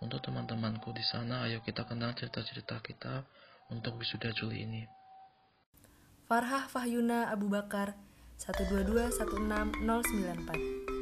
Untuk 0.00 0.24
teman-temanku 0.24 0.96
di 0.96 1.04
sana, 1.04 1.44
ayo 1.44 1.60
kita 1.60 1.84
kenal 1.84 2.16
cerita-cerita 2.16 2.80
kita 2.80 3.20
untuk 3.68 4.00
wisuda 4.00 4.32
Juli 4.32 4.64
ini. 4.64 4.88
Farhah 6.24 6.64
Fahyuna 6.70 7.28
Abu 7.28 7.50
Bakar 7.50 7.98
122160094 8.40 10.99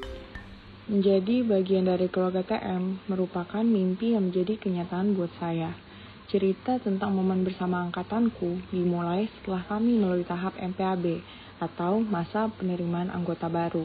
Menjadi 0.88 1.45
bagian 1.45 1.85
dari 1.85 2.09
keluarga 2.09 2.40
TM 2.40 3.12
merupakan 3.12 3.61
mimpi 3.61 4.16
yang 4.16 4.33
menjadi 4.33 4.57
kenyataan 4.57 5.12
buat 5.12 5.28
saya. 5.37 5.76
Cerita 6.33 6.80
tentang 6.80 7.12
momen 7.12 7.45
bersama 7.45 7.85
angkatanku 7.85 8.73
dimulai 8.73 9.28
setelah 9.37 9.68
kami 9.68 10.00
melalui 10.00 10.25
tahap 10.25 10.57
MPAB 10.57 11.21
atau 11.61 12.00
masa 12.00 12.49
penerimaan 12.57 13.12
anggota 13.12 13.52
baru. 13.52 13.85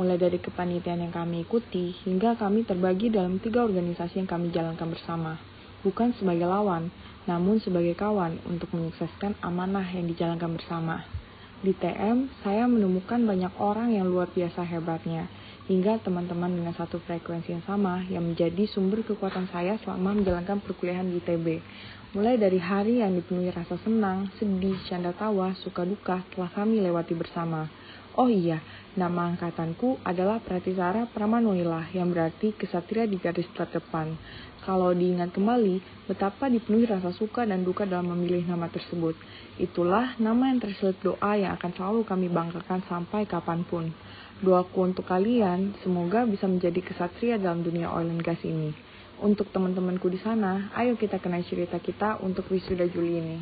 Mulai 0.00 0.16
dari 0.16 0.40
kepanitiaan 0.40 1.04
yang 1.04 1.12
kami 1.12 1.44
ikuti 1.44 1.92
hingga 2.08 2.40
kami 2.40 2.64
terbagi 2.64 3.12
dalam 3.12 3.36
tiga 3.36 3.60
organisasi 3.60 4.24
yang 4.24 4.30
kami 4.32 4.48
jalankan 4.48 4.96
bersama. 4.96 5.36
Bukan 5.84 6.16
sebagai 6.16 6.48
lawan, 6.48 6.88
namun 7.28 7.60
sebagai 7.60 7.92
kawan 7.92 8.40
untuk 8.48 8.72
menyukseskan 8.72 9.36
amanah 9.44 9.84
yang 9.92 10.08
dijalankan 10.08 10.56
bersama. 10.56 11.19
Di 11.60 11.76
TM, 11.76 12.40
saya 12.40 12.64
menemukan 12.64 13.20
banyak 13.20 13.52
orang 13.60 13.92
yang 13.92 14.08
luar 14.08 14.32
biasa 14.32 14.64
hebatnya, 14.64 15.28
hingga 15.68 16.00
teman-teman 16.00 16.48
dengan 16.48 16.72
satu 16.72 16.96
frekuensi 17.04 17.52
yang 17.52 17.64
sama 17.68 18.00
yang 18.08 18.24
menjadi 18.24 18.64
sumber 18.64 19.04
kekuatan 19.04 19.44
saya 19.52 19.76
selama 19.84 20.16
menjalankan 20.16 20.64
perkuliahan 20.64 21.04
di 21.04 21.20
ITB. 21.20 21.60
Mulai 22.16 22.40
dari 22.40 22.56
hari 22.56 23.04
yang 23.04 23.12
dipenuhi 23.12 23.52
rasa 23.52 23.76
senang, 23.84 24.32
sedih, 24.40 24.74
canda 24.88 25.12
tawa, 25.12 25.52
suka 25.60 25.84
duka 25.84 26.24
telah 26.32 26.48
kami 26.48 26.80
lewati 26.80 27.12
bersama. 27.12 27.68
Oh 28.18 28.26
iya, 28.26 28.58
nama 28.98 29.30
angkatanku 29.30 30.02
adalah 30.02 30.42
Pratisara 30.42 31.06
Pramanoila 31.06 31.94
yang 31.94 32.10
berarti 32.10 32.50
kesatria 32.58 33.06
di 33.06 33.22
garis 33.22 33.46
terdepan. 33.54 34.18
Kalau 34.66 34.90
diingat 34.90 35.30
kembali, 35.30 36.06
betapa 36.10 36.50
dipenuhi 36.50 36.90
rasa 36.90 37.14
suka 37.14 37.46
dan 37.46 37.62
duka 37.62 37.86
dalam 37.86 38.12
memilih 38.12 38.44
nama 38.50 38.66
tersebut. 38.66 39.14
Itulah 39.62 40.18
nama 40.18 40.50
yang 40.50 40.58
terselip 40.58 40.98
doa 41.00 41.32
yang 41.38 41.54
akan 41.54 41.70
selalu 41.72 42.00
kami 42.02 42.26
banggakan 42.28 42.82
sampai 42.90 43.24
kapan 43.30 43.62
pun. 43.62 43.94
Doaku 44.42 44.90
untuk 44.90 45.06
kalian, 45.06 45.78
semoga 45.80 46.26
bisa 46.26 46.50
menjadi 46.50 46.80
kesatria 46.82 47.36
dalam 47.38 47.62
dunia 47.62 47.88
oil 47.94 48.10
and 48.10 48.20
gas 48.20 48.40
ini. 48.42 48.74
Untuk 49.20 49.52
teman-temanku 49.52 50.08
di 50.08 50.16
sana, 50.16 50.72
ayo 50.76 50.96
kita 50.96 51.20
kenal 51.20 51.44
cerita 51.44 51.76
kita 51.76 52.24
untuk 52.24 52.48
wisuda 52.48 52.88
Juli 52.88 53.20
ini. 53.20 53.38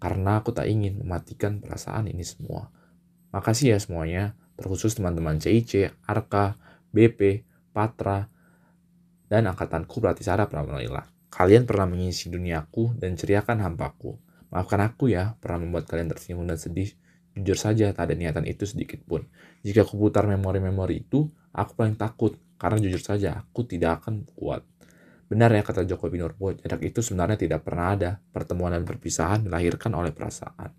karena 0.00 0.40
aku 0.40 0.56
tak 0.56 0.66
ingin 0.66 1.04
mematikan 1.04 1.60
perasaan 1.60 2.08
ini 2.08 2.24
semua. 2.24 2.72
Makasih 3.36 3.76
ya 3.76 3.78
semuanya, 3.78 4.34
terkhusus 4.56 4.96
teman-teman 4.96 5.38
CIC, 5.38 5.92
Arka, 6.08 6.56
BP, 6.90 7.44
Patra, 7.70 8.26
dan 9.28 9.46
angkatanku 9.46 10.00
Pratisara 10.00 10.48
Pramila. 10.48 11.04
Kalian 11.30 11.62
pernah 11.62 11.86
mengisi 11.86 12.26
duniaku 12.26 12.98
dan 12.98 13.14
ceriakan 13.14 13.62
hampaku. 13.62 14.18
Maafkan 14.50 14.82
aku 14.82 15.14
ya, 15.14 15.38
pernah 15.38 15.62
membuat 15.62 15.86
kalian 15.86 16.10
tersinggung 16.10 16.50
dan 16.50 16.58
sedih. 16.58 16.90
Jujur 17.38 17.54
saja, 17.54 17.94
tak 17.94 18.10
ada 18.10 18.18
niatan 18.18 18.42
itu 18.50 18.66
sedikit 18.66 18.98
pun. 19.06 19.22
Jika 19.62 19.86
aku 19.86 19.94
putar 19.94 20.26
memori-memori 20.26 21.06
itu, 21.06 21.30
aku 21.54 21.78
paling 21.78 21.94
takut. 21.94 22.34
Karena 22.58 22.82
jujur 22.82 22.98
saja, 22.98 23.38
aku 23.38 23.62
tidak 23.62 24.02
akan 24.02 24.26
kuat. 24.34 24.66
Benar 25.30 25.54
ya 25.54 25.62
kata 25.62 25.86
Joko 25.86 26.10
Pinurbo, 26.10 26.50
jarak 26.58 26.82
itu 26.82 26.98
sebenarnya 27.06 27.38
tidak 27.38 27.62
pernah 27.62 27.94
ada. 27.94 28.10
Pertemuan 28.34 28.74
dan 28.74 28.82
perpisahan 28.82 29.46
dilahirkan 29.46 29.94
oleh 29.94 30.10
perasaan. 30.10 30.74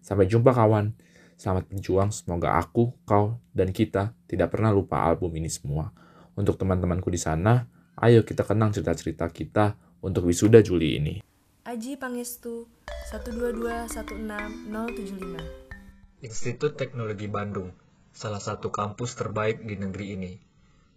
Sampai 0.00 0.24
jumpa 0.24 0.56
kawan. 0.56 0.96
Selamat 1.36 1.68
berjuang, 1.68 2.08
semoga 2.08 2.56
aku, 2.56 2.96
kau, 3.04 3.36
dan 3.52 3.74
kita 3.74 4.16
tidak 4.24 4.54
pernah 4.56 4.72
lupa 4.72 5.04
album 5.04 5.36
ini 5.36 5.52
semua. 5.52 5.92
Untuk 6.32 6.56
teman-temanku 6.56 7.12
di 7.12 7.20
sana, 7.20 7.68
ayo 7.94 8.26
kita 8.26 8.42
kenang 8.42 8.74
cerita-cerita 8.74 9.30
kita 9.30 9.78
untuk 10.02 10.26
wisuda 10.26 10.58
Juli 10.60 10.98
ini. 10.98 11.22
Aji 11.64 11.96
Pangestu, 11.96 12.68
122-16075 13.14 15.40
Institut 16.24 16.76
Teknologi 16.76 17.28
Bandung, 17.28 17.72
salah 18.12 18.40
satu 18.40 18.70
kampus 18.72 19.14
terbaik 19.16 19.64
di 19.64 19.76
negeri 19.76 20.12
ini. 20.16 20.32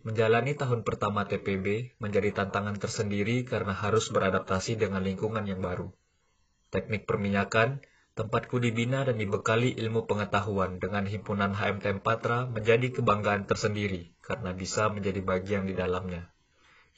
Menjalani 0.07 0.55
tahun 0.55 0.87
pertama 0.87 1.27
TPB 1.27 1.99
menjadi 1.99 2.31
tantangan 2.31 2.79
tersendiri 2.79 3.43
karena 3.43 3.75
harus 3.75 4.07
beradaptasi 4.07 4.79
dengan 4.79 5.03
lingkungan 5.03 5.43
yang 5.43 5.59
baru. 5.59 5.91
Teknik 6.71 7.03
perminyakan, 7.03 7.83
tempatku 8.15 8.63
dibina 8.63 9.03
dan 9.03 9.19
dibekali 9.19 9.75
ilmu 9.75 10.07
pengetahuan 10.07 10.79
dengan 10.79 11.03
himpunan 11.03 11.51
HMTM 11.51 11.99
Patra 11.99 12.47
menjadi 12.47 12.91
kebanggaan 12.91 13.47
tersendiri 13.47 14.15
karena 14.23 14.55
bisa 14.55 14.87
menjadi 14.87 15.19
bagian 15.23 15.67
di 15.67 15.75
dalamnya. 15.75 16.31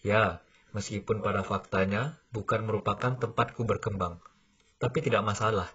Ya, 0.02 0.42
meskipun 0.72 1.22
pada 1.22 1.44
faktanya 1.44 2.18
bukan 2.32 2.68
merupakan 2.68 3.16
tempatku 3.16 3.64
berkembang. 3.68 4.24
Tapi 4.80 5.04
tidak 5.04 5.26
masalah. 5.28 5.68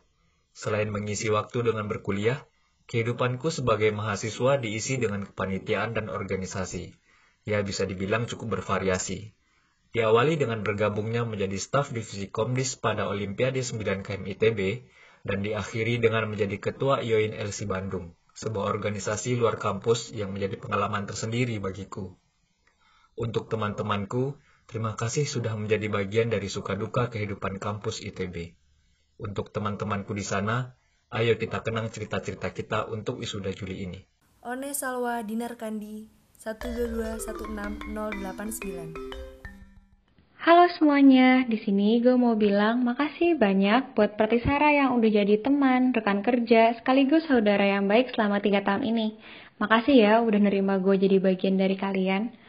Selain 0.57 0.89
mengisi 0.89 1.29
waktu 1.29 1.73
dengan 1.73 1.89
berkuliah, 1.91 2.41
kehidupanku 2.89 3.53
sebagai 3.53 3.93
mahasiswa 3.93 4.61
diisi 4.61 4.97
dengan 4.97 5.29
kepanitiaan 5.29 5.93
dan 5.93 6.09
organisasi 6.09 6.95
ya 7.45 7.61
bisa 7.61 7.85
dibilang 7.85 8.25
cukup 8.25 8.61
bervariasi. 8.61 9.37
Diawali 9.95 10.35
dengan 10.41 10.67
bergabungnya 10.67 11.23
menjadi 11.23 11.55
staf 11.61 11.95
divisi 11.95 12.27
Komdis 12.27 12.75
pada 12.75 13.07
Olimpiade 13.07 13.63
9 13.63 14.03
KM 14.03 14.27
ITB, 14.27 14.61
dan 15.25 15.41
diakhiri 15.41 16.03
dengan 16.03 16.29
menjadi 16.29 16.59
ketua 16.61 17.01
IOIN 17.01 17.33
LC 17.33 17.65
Bandung, 17.65 18.13
sebuah 18.37 18.69
organisasi 18.75 19.39
luar 19.39 19.57
kampus 19.57 20.13
yang 20.13 20.35
menjadi 20.35 20.61
pengalaman 20.61 21.09
tersendiri 21.09 21.57
bagiku. 21.63 22.13
Untuk 23.15 23.47
teman-temanku, 23.47 24.43
terima 24.67 24.99
kasih 24.99 25.23
sudah 25.23 25.55
menjadi 25.55 25.87
bagian 25.87 26.35
dari 26.35 26.51
suka 26.51 26.75
duka 26.75 27.15
kehidupan 27.15 27.63
kampus 27.63 28.03
ITB. 28.03 28.59
Untuk 29.23 29.55
teman-temanku 29.55 30.11
di 30.19 30.27
sana, 30.27 30.75
ayo 31.15 31.39
kita 31.39 31.63
kenang 31.63 31.95
cerita-cerita 31.95 32.51
kita 32.51 32.91
untuk 32.91 33.23
wisuda 33.23 33.55
Juli 33.55 33.87
ini. 33.87 34.03
One 34.43 34.75
Salwa 34.75 35.23
Dinar 35.23 35.55
Kandi, 35.55 36.11
122-16089. 36.43 38.99
Halo 40.43 40.67
semuanya, 40.75 41.47
di 41.47 41.63
sini 41.63 42.03
gue 42.03 42.19
mau 42.19 42.35
bilang 42.35 42.83
makasih 42.83 43.39
banyak 43.39 43.95
buat 43.95 44.19
Pratisara 44.19 44.75
yang 44.75 44.99
udah 44.99 45.23
jadi 45.23 45.39
teman, 45.39 45.95
rekan 45.95 46.27
kerja, 46.27 46.75
sekaligus 46.83 47.31
saudara 47.31 47.79
yang 47.79 47.87
baik 47.87 48.11
selama 48.11 48.43
tiga 48.43 48.67
tahun 48.67 48.83
ini. 48.83 49.15
Makasih 49.63 50.03
ya 50.03 50.19
udah 50.19 50.41
nerima 50.43 50.83
gue 50.83 50.99
jadi 50.99 51.23
bagian 51.23 51.63
dari 51.63 51.79
kalian. 51.79 52.43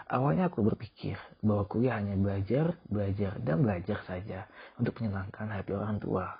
Awalnya 0.06 0.46
aku 0.46 0.62
berpikir 0.62 1.18
bahwa 1.42 1.66
kuliah 1.66 1.98
hanya 1.98 2.14
belajar, 2.14 2.78
belajar, 2.86 3.34
dan 3.42 3.66
belajar 3.66 3.98
saja 4.06 4.46
untuk 4.78 4.94
menyenangkan 5.02 5.50
hati 5.50 5.74
orang 5.74 5.98
tua. 5.98 6.38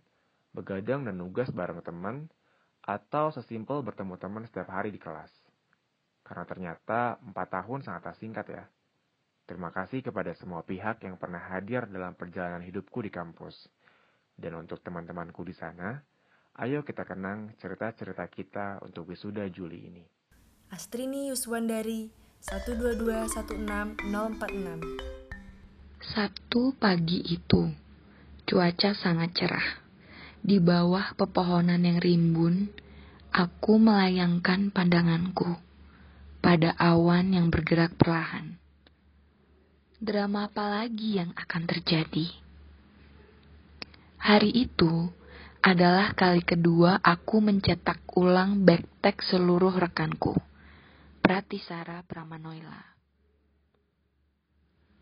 begadang 0.55 1.03
dan 1.03 1.19
nugas 1.19 1.51
bareng 1.51 1.83
teman, 1.83 2.31
atau 2.83 3.31
sesimpel 3.31 3.83
bertemu 3.83 4.15
teman 4.19 4.43
setiap 4.47 4.71
hari 4.71 4.91
di 4.91 4.99
kelas. 4.99 5.31
Karena 6.23 6.47
ternyata 6.47 7.19
4 7.19 7.35
tahun 7.35 7.83
sangat 7.83 8.15
singkat 8.19 8.47
ya. 8.47 8.63
Terima 9.43 9.75
kasih 9.75 9.99
kepada 9.99 10.31
semua 10.39 10.63
pihak 10.63 11.03
yang 11.03 11.19
pernah 11.19 11.39
hadir 11.51 11.83
dalam 11.91 12.15
perjalanan 12.15 12.63
hidupku 12.63 13.03
di 13.03 13.11
kampus. 13.11 13.67
Dan 14.39 14.55
untuk 14.55 14.79
teman-temanku 14.79 15.43
di 15.43 15.51
sana, 15.51 15.99
ayo 16.63 16.79
kita 16.87 17.03
kenang 17.03 17.51
cerita-cerita 17.59 18.23
kita 18.31 18.79
untuk 18.87 19.11
wisuda 19.11 19.43
Juli 19.51 19.83
ini. 19.83 20.03
Astrini 20.71 21.27
Yuswandari 21.27 22.07
122160046 22.39 24.07
Sabtu 26.03 26.75
pagi 26.79 27.19
itu, 27.27 27.82
cuaca 28.43 28.95
sangat 28.95 29.35
cerah. 29.35 29.69
Di 30.43 30.59
bawah 30.59 31.15
pepohonan 31.15 31.87
yang 31.87 32.03
rimbun, 32.03 32.67
aku 33.31 33.79
melayangkan 33.79 34.75
pandanganku 34.75 35.55
pada 36.43 36.75
awan 36.75 37.31
yang 37.31 37.47
bergerak 37.47 37.95
perlahan. 37.95 38.59
Drama 40.03 40.51
apa 40.51 40.67
lagi 40.67 41.15
yang 41.15 41.31
akan 41.31 41.63
terjadi? 41.63 42.27
Hari 44.19 44.51
itu 44.51 45.07
adalah 45.63 46.11
kali 46.11 46.43
kedua 46.43 46.99
aku 46.99 47.39
mencetak 47.39 48.03
ulang 48.19 48.67
backpack 48.67 49.23
seluruh 49.23 49.71
rekanku. 49.71 50.35
Pratisara 51.23 52.03
Pramanoila. 52.03 52.83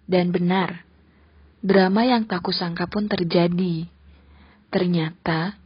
Dan 0.05 0.29
benar, 0.29 0.85
drama 1.61 2.01
yang 2.01 2.25
tak 2.25 2.41
kusangka 2.41 2.89
pun 2.89 3.05
terjadi. 3.05 3.85
Ternyata, 4.73 5.61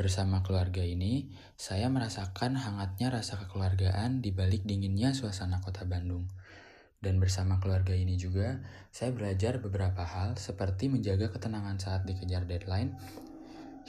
Bersama 0.00 0.40
keluarga 0.40 0.80
ini, 0.80 1.28
saya 1.60 1.92
merasakan 1.92 2.56
hangatnya 2.56 3.12
rasa 3.12 3.36
kekeluargaan 3.36 4.24
di 4.24 4.32
balik 4.32 4.64
dinginnya 4.64 5.12
suasana 5.12 5.60
kota 5.60 5.84
Bandung. 5.84 6.24
Dan 6.96 7.20
bersama 7.20 7.60
keluarga 7.60 7.92
ini 7.92 8.16
juga, 8.16 8.64
saya 8.88 9.12
belajar 9.12 9.60
beberapa 9.60 10.00
hal 10.00 10.40
seperti 10.40 10.88
menjaga 10.88 11.28
ketenangan 11.28 11.76
saat 11.76 12.08
dikejar 12.08 12.48
deadline, 12.48 12.96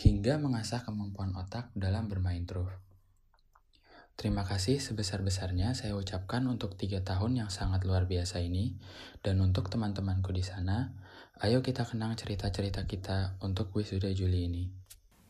hingga 0.04 0.36
mengasah 0.36 0.84
kemampuan 0.84 1.32
otak 1.32 1.72
dalam 1.80 2.12
bermain 2.12 2.44
truth. 2.44 2.76
Terima 4.20 4.44
kasih 4.44 4.84
sebesar-besarnya 4.84 5.80
saya 5.80 5.96
ucapkan 5.96 6.44
untuk 6.52 6.76
tiga 6.76 7.00
tahun 7.08 7.40
yang 7.40 7.48
sangat 7.48 7.88
luar 7.88 8.04
biasa 8.12 8.44
ini, 8.44 8.76
dan 9.24 9.40
untuk 9.40 9.72
teman-temanku 9.72 10.36
di 10.36 10.44
sana, 10.44 10.92
ayo 11.40 11.64
kita 11.64 11.88
kenang 11.88 12.20
cerita-cerita 12.20 12.84
kita 12.84 13.40
untuk 13.40 13.72
wisuda 13.72 14.12
Juli 14.12 14.52
ini. 14.52 14.81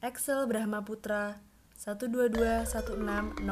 Excel 0.01 0.49
Brahma 0.49 0.81
Putra 0.81 1.37
122160095 1.77 3.45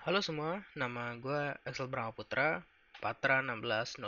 Halo 0.00 0.24
semua, 0.24 0.64
nama 0.72 1.12
gue 1.20 1.52
Excel 1.68 1.92
Brahma 1.92 2.16
Putra, 2.16 2.64
Patra 3.04 3.44
16095. 3.44 4.00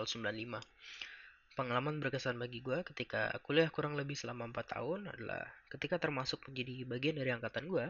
Pengalaman 1.53 2.01
berkesan 2.01 2.41
bagi 2.41 2.65
gue 2.65 2.81
ketika 2.89 3.29
kuliah 3.45 3.69
kurang 3.69 3.93
lebih 3.93 4.17
selama 4.17 4.49
4 4.57 4.81
tahun 4.81 5.13
adalah 5.13 5.53
ketika 5.69 6.01
termasuk 6.01 6.49
menjadi 6.49 6.89
bagian 6.89 7.21
dari 7.21 7.37
angkatan 7.37 7.69
gue, 7.69 7.85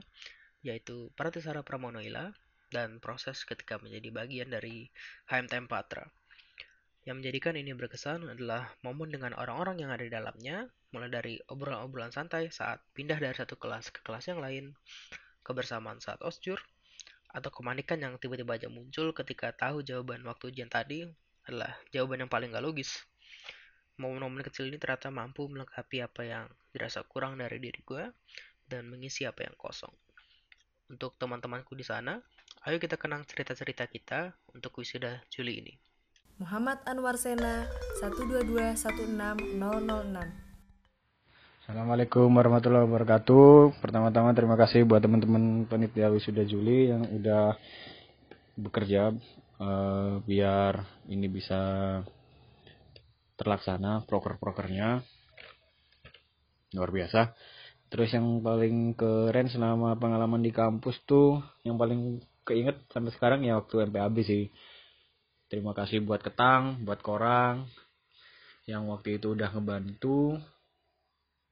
yaitu 0.67 1.15
Pratisara 1.15 1.63
Pramonoila, 1.63 2.35
dan 2.75 2.99
proses 2.99 3.47
ketika 3.47 3.79
menjadi 3.79 4.11
bagian 4.11 4.51
dari 4.51 4.91
HMTM 5.31 5.71
Patra. 5.71 6.03
Yang 7.07 7.23
menjadikan 7.23 7.55
ini 7.55 7.71
berkesan 7.71 8.27
adalah 8.35 8.75
momen 8.83 9.15
dengan 9.15 9.31
orang-orang 9.39 9.79
yang 9.79 9.95
ada 9.95 10.03
di 10.03 10.11
dalamnya, 10.11 10.67
mulai 10.97 11.13
dari 11.13 11.37
obrolan-obrolan 11.53 12.09
santai 12.09 12.49
saat 12.49 12.81
pindah 12.97 13.21
dari 13.21 13.37
satu 13.37 13.61
kelas 13.61 13.93
ke 13.93 14.01
kelas 14.01 14.33
yang 14.33 14.41
lain, 14.41 14.73
kebersamaan 15.45 16.01
saat 16.01 16.25
osjur, 16.25 16.57
atau 17.37 17.53
kemanikan 17.53 18.01
yang 18.01 18.17
tiba-tiba 18.17 18.57
aja 18.57 18.73
muncul 18.73 19.13
ketika 19.13 19.53
tahu 19.53 19.85
jawaban 19.85 20.25
waktu 20.25 20.49
ujian 20.49 20.73
tadi 20.73 21.05
adalah 21.45 21.77
jawaban 21.93 22.25
yang 22.25 22.33
paling 22.33 22.49
gak 22.49 22.65
logis. 22.65 23.05
Momen-momen 24.01 24.41
kecil 24.41 24.73
ini 24.73 24.81
ternyata 24.81 25.13
mampu 25.13 25.45
melengkapi 25.45 26.01
apa 26.01 26.25
yang 26.25 26.49
dirasa 26.73 27.05
kurang 27.05 27.37
dari 27.37 27.61
diri 27.61 27.85
gue 27.85 28.09
dan 28.65 28.89
mengisi 28.89 29.29
apa 29.29 29.45
yang 29.45 29.53
kosong. 29.61 29.93
Untuk 30.89 31.21
teman-temanku 31.21 31.77
di 31.77 31.85
sana, 31.85 32.17
ayo 32.65 32.81
kita 32.81 32.97
kenang 32.97 33.29
cerita-cerita 33.29 33.85
kita 33.85 34.33
untuk 34.57 34.81
wisuda 34.81 35.21
Juli 35.29 35.61
ini. 35.61 35.77
Muhammad 36.37 36.85
Anwar 36.85 37.17
Sena 37.17 37.65
122160006 38.05 40.46
Assalamualaikum 41.67 42.31
warahmatullahi 42.31 42.87
wabarakatuh. 42.87 43.83
Pertama-tama 43.83 44.31
terima 44.39 44.55
kasih 44.55 44.87
buat 44.87 45.03
teman-teman 45.03 45.67
panitia 45.67 46.15
wisuda 46.15 46.47
Juli 46.47 46.95
yang 46.95 47.03
udah 47.03 47.59
bekerja 48.55 49.11
uh, 49.59 50.23
biar 50.23 50.87
ini 51.11 51.27
bisa 51.27 51.59
terlaksana 53.35 54.07
proker-prokernya 54.07 55.03
luar 56.79 56.91
biasa. 56.95 57.35
Terus 57.91 58.15
yang 58.15 58.47
paling 58.47 58.95
keren 58.95 59.51
selama 59.51 59.99
pengalaman 59.99 60.47
di 60.47 60.55
kampus 60.55 61.03
tuh 61.03 61.43
yang 61.67 61.75
paling 61.75 62.23
keinget 62.47 62.79
sampai 62.95 63.11
sekarang 63.11 63.43
ya 63.43 63.59
waktu 63.59 63.91
MPAB 63.91 64.23
sih. 64.23 64.55
Terima 65.51 65.75
kasih 65.75 65.99
buat 65.99 66.23
Ketang, 66.23 66.87
buat 66.87 67.03
Korang 67.03 67.67
yang 68.71 68.87
waktu 68.87 69.19
itu 69.19 69.35
udah 69.35 69.51
ngebantu 69.51 70.39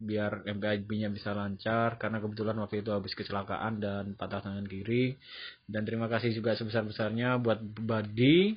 biar 0.04 0.44
MPIB-nya 0.44 1.08
bisa 1.08 1.32
lancar 1.32 1.96
karena 1.96 2.20
kebetulan 2.20 2.60
waktu 2.60 2.84
itu 2.84 2.92
habis 2.92 3.16
kecelakaan 3.16 3.80
dan 3.80 4.04
patah 4.14 4.44
tangan 4.44 4.68
kiri. 4.68 5.16
Dan 5.64 5.88
terima 5.88 6.06
kasih 6.12 6.36
juga 6.36 6.52
sebesar-besarnya 6.54 7.40
buat 7.40 7.58
Badi 7.64 8.52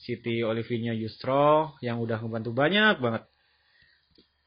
Siti 0.00 0.40
Olivinya 0.40 0.94
Yustro 0.94 1.76
yang 1.84 2.00
udah 2.00 2.22
membantu 2.24 2.54
banyak 2.54 2.96
banget 3.02 3.26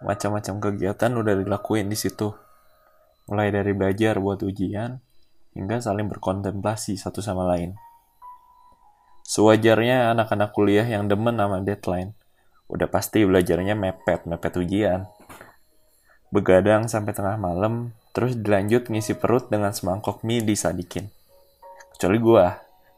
Macam-macam 0.02 0.58
kegiatan 0.58 1.14
udah 1.14 1.38
dilakuin 1.38 1.86
di 1.86 1.94
situ. 1.94 2.34
Mulai 3.30 3.54
dari 3.54 3.70
belajar 3.78 4.18
buat 4.18 4.42
ujian, 4.42 4.98
hingga 5.54 5.78
saling 5.78 6.10
berkontemplasi 6.10 6.98
satu 6.98 7.22
sama 7.22 7.46
lain. 7.46 7.78
Sewajarnya 9.22 10.10
anak-anak 10.10 10.50
kuliah 10.50 10.82
yang 10.82 11.06
demen 11.06 11.38
sama 11.38 11.62
deadline, 11.62 12.18
udah 12.66 12.90
pasti 12.90 13.22
belajarnya 13.22 13.78
mepet-mepet 13.78 14.58
ujian. 14.58 15.06
Begadang 16.34 16.90
sampai 16.90 17.14
tengah 17.14 17.38
malam, 17.38 17.94
terus 18.10 18.34
dilanjut 18.34 18.90
ngisi 18.90 19.14
perut 19.14 19.46
dengan 19.46 19.70
semangkok 19.70 20.26
mie 20.26 20.42
disadikin. 20.42 21.14
Kecuali 21.96 22.20
gue 22.20 22.44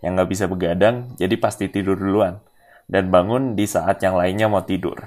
yang 0.03 0.19
nggak 0.19 0.27
bisa 0.27 0.51
begadang, 0.51 1.15
jadi 1.15 1.39
pasti 1.39 1.71
tidur 1.71 1.95
duluan. 1.95 2.43
Dan 2.91 3.15
bangun 3.15 3.55
di 3.55 3.63
saat 3.63 4.03
yang 4.03 4.19
lainnya 4.19 4.51
mau 4.51 4.67
tidur. 4.67 5.07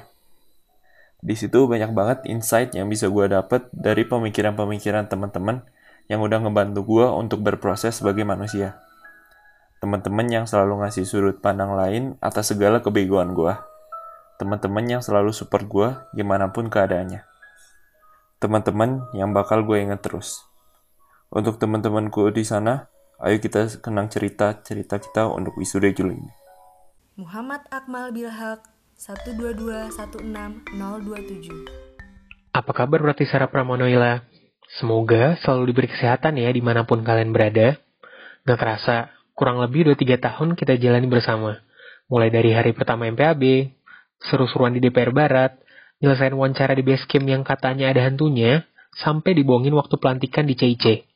Di 1.20 1.36
situ 1.36 1.68
banyak 1.68 1.92
banget 1.92 2.24
insight 2.24 2.72
yang 2.72 2.88
bisa 2.88 3.12
gue 3.12 3.28
dapet 3.28 3.68
dari 3.76 4.08
pemikiran-pemikiran 4.08 5.12
teman-teman 5.12 5.68
yang 6.08 6.24
udah 6.24 6.40
ngebantu 6.40 6.88
gue 6.88 7.06
untuk 7.12 7.44
berproses 7.44 8.00
sebagai 8.00 8.24
manusia. 8.24 8.80
Teman-teman 9.84 10.24
yang 10.32 10.46
selalu 10.48 10.88
ngasih 10.88 11.04
sudut 11.04 11.44
pandang 11.44 11.76
lain 11.76 12.16
atas 12.24 12.56
segala 12.56 12.80
kebegoan 12.80 13.36
gue. 13.36 13.54
Teman-teman 14.40 14.88
yang 14.88 15.02
selalu 15.04 15.36
support 15.36 15.68
gue 15.68 16.00
gimana 16.16 16.50
pun 16.56 16.72
keadaannya. 16.72 17.28
Teman-teman 18.40 19.06
yang 19.14 19.36
bakal 19.36 19.68
gue 19.68 19.84
inget 19.84 20.00
terus. 20.00 20.48
Untuk 21.28 21.60
teman-temanku 21.60 22.34
di 22.34 22.42
sana, 22.48 22.90
Ayo 23.22 23.38
kita 23.38 23.70
kenang 23.86 24.10
cerita-cerita 24.10 24.98
kita 24.98 25.30
untuk 25.30 25.54
wisuda 25.54 25.94
Juli 25.94 26.18
ini. 26.18 26.34
Muhammad 27.22 27.62
Akmal 27.70 28.10
Bilhak 28.10 28.66
122-16027 28.98 30.74
Apa 32.50 32.72
kabar 32.74 32.98
berarti 32.98 33.30
Sarah 33.30 33.46
Pramonoila? 33.46 34.26
Semoga 34.74 35.38
selalu 35.38 35.70
diberi 35.70 35.94
kesehatan 35.94 36.42
ya 36.42 36.50
di 36.50 36.66
mana 36.66 36.90
pun 36.90 37.06
kalian 37.06 37.30
berada. 37.30 37.78
Gak 38.42 38.58
kerasa, 38.58 39.14
kurang 39.38 39.62
lebih 39.62 39.94
2-3 39.94 40.18
tahun 40.18 40.58
kita 40.58 40.82
jalani 40.82 41.06
bersama. 41.06 41.62
Mulai 42.10 42.34
dari 42.34 42.58
hari 42.58 42.74
pertama 42.74 43.06
MPAB, 43.06 43.70
seru-seruan 44.18 44.74
di 44.74 44.82
DPR 44.82 45.14
Barat, 45.14 45.62
nyelesain 46.02 46.34
wawancara 46.34 46.74
di 46.74 46.82
basecamp 46.82 47.30
yang 47.30 47.46
katanya 47.46 47.94
ada 47.94 48.02
hantunya, 48.02 48.66
sampai 48.98 49.38
dibohongin 49.38 49.78
waktu 49.78 49.94
pelantikan 50.02 50.50
di 50.50 50.58
CIC 50.58 51.11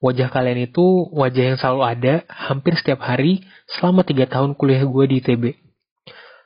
wajah 0.00 0.32
kalian 0.32 0.66
itu 0.66 1.08
wajah 1.12 1.54
yang 1.54 1.58
selalu 1.60 1.82
ada 1.84 2.14
hampir 2.26 2.74
setiap 2.74 3.04
hari 3.04 3.44
selama 3.76 4.02
tiga 4.02 4.26
tahun 4.26 4.56
kuliah 4.56 4.82
gue 4.82 5.04
di 5.06 5.16
ITB. 5.20 5.44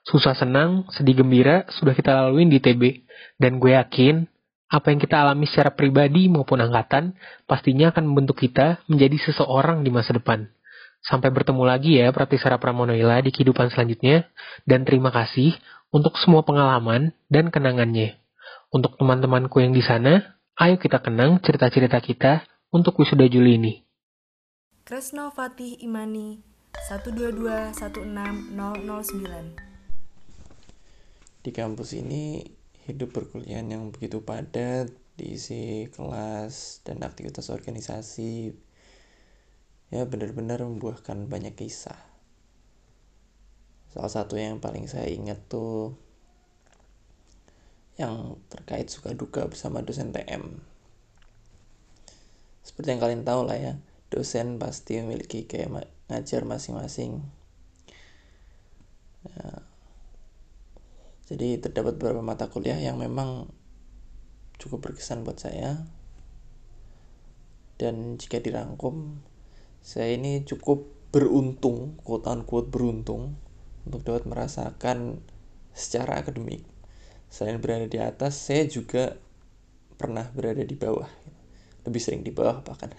Susah 0.04 0.36
senang, 0.36 0.84
sedih 0.92 1.24
gembira 1.24 1.64
sudah 1.72 1.96
kita 1.96 2.12
laluin 2.12 2.52
di 2.52 2.60
ITB. 2.60 3.08
Dan 3.40 3.56
gue 3.56 3.72
yakin 3.72 4.28
apa 4.68 4.90
yang 4.90 5.00
kita 5.00 5.22
alami 5.22 5.46
secara 5.48 5.72
pribadi 5.72 6.26
maupun 6.28 6.60
angkatan 6.60 7.14
pastinya 7.46 7.94
akan 7.94 8.10
membentuk 8.10 8.42
kita 8.42 8.82
menjadi 8.90 9.16
seseorang 9.30 9.80
di 9.86 9.90
masa 9.94 10.12
depan. 10.12 10.50
Sampai 11.04 11.30
bertemu 11.30 11.62
lagi 11.64 12.00
ya 12.00 12.10
Pratisara 12.12 12.60
Pramonoila 12.60 13.22
di 13.24 13.30
kehidupan 13.32 13.72
selanjutnya. 13.72 14.28
Dan 14.68 14.84
terima 14.84 15.08
kasih 15.08 15.56
untuk 15.94 16.18
semua 16.20 16.42
pengalaman 16.42 17.14
dan 17.30 17.48
kenangannya. 17.48 18.18
Untuk 18.74 18.98
teman-temanku 18.98 19.62
yang 19.62 19.70
di 19.70 19.84
sana, 19.84 20.36
ayo 20.58 20.74
kita 20.76 20.98
kenang 20.98 21.38
cerita-cerita 21.38 22.02
kita 22.02 22.42
untuk 22.74 22.98
wisuda 22.98 23.30
Juli 23.30 23.54
ini. 23.54 23.86
Kresno 24.82 25.30
Fatih 25.30 25.78
Imani 25.86 26.42
122-16009 26.90 28.50
Di 31.46 31.54
kampus 31.54 31.94
ini 31.94 32.42
hidup 32.90 33.14
perkuliahan 33.14 33.70
yang 33.70 33.94
begitu 33.94 34.26
padat, 34.26 34.90
diisi 35.14 35.86
kelas 35.94 36.82
dan 36.82 37.06
aktivitas 37.06 37.46
organisasi 37.54 38.50
ya 39.94 40.02
benar-benar 40.10 40.66
membuahkan 40.66 41.30
banyak 41.30 41.54
kisah. 41.54 42.02
Salah 43.94 44.10
satu 44.10 44.34
yang 44.34 44.58
paling 44.58 44.90
saya 44.90 45.06
ingat 45.14 45.46
tuh 45.46 45.94
yang 47.94 48.42
terkait 48.50 48.90
suka 48.90 49.14
duka 49.14 49.46
bersama 49.46 49.78
dosen 49.78 50.10
TM 50.10 50.73
seperti 52.64 52.96
yang 52.96 53.00
kalian 53.04 53.22
tahu 53.28 53.44
lah 53.44 53.60
ya 53.60 53.74
dosen 54.08 54.56
pasti 54.56 55.02
memiliki 55.02 55.44
kayak 55.44 55.90
ngajar 56.08 56.48
masing-masing. 56.48 57.20
Ya. 59.24 59.64
jadi 61.24 61.56
terdapat 61.56 61.96
beberapa 61.96 62.20
mata 62.20 62.52
kuliah 62.52 62.76
yang 62.76 63.00
memang 63.00 63.48
cukup 64.60 64.90
berkesan 64.90 65.24
buat 65.24 65.40
saya. 65.40 65.84
Dan 67.74 68.20
jika 68.20 68.38
dirangkum 68.38 69.18
saya 69.82 70.14
ini 70.14 70.46
cukup 70.46 70.86
beruntung 71.10 71.98
quote 72.00 72.30
unquote 72.30 72.70
beruntung 72.70 73.36
untuk 73.84 74.00
dapat 74.06 74.24
merasakan 74.24 75.20
secara 75.74 76.22
akademik. 76.22 76.62
Selain 77.28 77.58
berada 77.58 77.90
di 77.90 77.98
atas 77.98 78.38
saya 78.38 78.64
juga 78.70 79.18
pernah 79.98 80.30
berada 80.30 80.62
di 80.62 80.76
bawah 80.78 81.10
lebih 81.84 82.00
sering 82.00 82.24
di 82.24 82.32
bawah 82.32 82.64
bahkan 82.64 82.90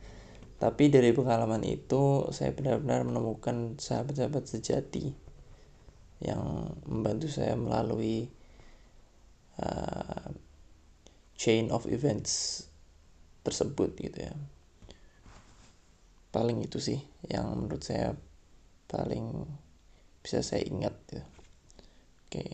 tapi 0.62 0.88
dari 0.88 1.10
pengalaman 1.10 1.66
itu 1.66 2.30
saya 2.30 2.54
benar-benar 2.54 3.02
menemukan 3.02 3.76
sahabat-sahabat 3.76 4.46
sejati 4.46 5.10
yang 6.22 6.70
membantu 6.86 7.26
saya 7.26 7.58
melalui 7.58 8.30
uh, 9.58 10.30
chain 11.34 11.74
of 11.74 11.90
events 11.90 12.64
tersebut 13.42 13.90
gitu 13.98 14.30
ya 14.30 14.34
paling 16.30 16.62
itu 16.62 16.78
sih 16.78 17.02
yang 17.26 17.50
menurut 17.52 17.82
saya 17.82 18.14
paling 18.86 19.44
bisa 20.22 20.40
saya 20.40 20.62
ingat 20.62 20.94
ya. 21.10 21.26
oke 21.26 21.26
okay. 22.30 22.50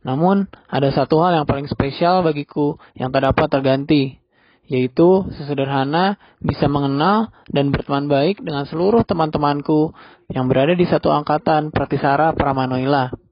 Namun, 0.07 0.47
ada 0.71 0.87
satu 0.95 1.19
hal 1.19 1.43
yang 1.43 1.45
paling 1.45 1.67
spesial 1.67 2.23
bagiku 2.23 2.79
yang 2.95 3.11
tak 3.11 3.27
dapat 3.27 3.51
terganti, 3.51 4.23
yaitu 4.71 5.27
sesederhana 5.35 6.15
bisa 6.39 6.71
mengenal 6.71 7.35
dan 7.51 7.75
berteman 7.75 8.07
baik 8.07 8.39
dengan 8.39 8.63
seluruh 8.63 9.03
teman-temanku 9.03 9.91
yang 10.31 10.47
berada 10.47 10.71
di 10.71 10.87
satu 10.87 11.11
angkatan 11.11 11.75
Pratisara 11.75 12.31
Pramanoila. 12.31 13.28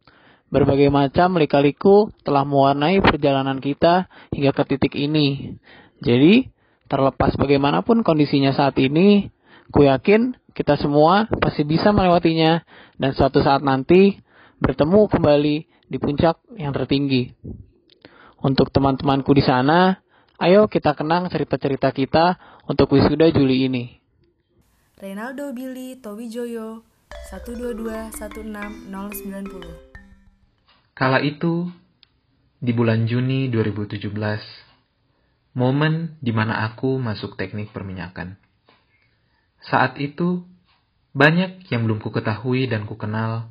Berbagai 0.47 0.87
macam 0.87 1.35
lika-liku 1.35 2.07
telah 2.23 2.47
mewarnai 2.47 3.03
perjalanan 3.03 3.59
kita 3.59 4.07
hingga 4.31 4.55
ke 4.55 4.63
titik 4.63 4.95
ini. 4.95 5.59
Jadi, 5.99 6.47
terlepas 6.87 7.35
bagaimanapun 7.35 7.99
kondisinya 7.99 8.55
saat 8.55 8.79
ini, 8.79 9.27
ku 9.75 9.83
yakin 9.83 10.39
kita 10.55 10.79
semua 10.79 11.27
pasti 11.43 11.67
bisa 11.67 11.91
melewatinya 11.91 12.63
dan 12.95 13.11
suatu 13.11 13.43
saat 13.43 13.59
nanti 13.59 14.23
bertemu 14.63 15.11
kembali 15.11 15.55
di 15.85 15.97
puncak 15.99 16.39
yang 16.55 16.71
tertinggi. 16.71 17.35
Untuk 18.41 18.71
teman-temanku 18.71 19.35
di 19.35 19.43
sana, 19.43 19.99
ayo 20.39 20.71
kita 20.71 20.95
kenang 20.95 21.27
cerita-cerita 21.27 21.91
kita 21.91 22.39
untuk 22.65 22.95
wisuda 22.95 23.27
Juli 23.35 23.67
ini. 23.67 23.99
Renaldo 24.97 25.53
Billy 25.53 26.01
Towijoyo 26.01 26.81
122 27.29 29.86
Kala 30.97 31.21
itu, 31.21 31.69
di 32.57 32.73
bulan 32.73 33.05
Juni 33.05 33.53
2017, 33.53 34.09
momen 35.53 36.17
di 36.25 36.33
mana 36.33 36.65
aku 36.65 36.97
masuk 36.97 37.37
teknik 37.37 37.69
perminyakan. 37.69 38.33
Saat 39.61 40.01
itu, 40.01 40.41
banyak 41.13 41.69
yang 41.69 41.85
belum 41.85 42.01
ku 42.01 42.09
ketahui 42.09 42.65
dan 42.65 42.89
ku 42.89 42.97
kenal, 42.97 43.45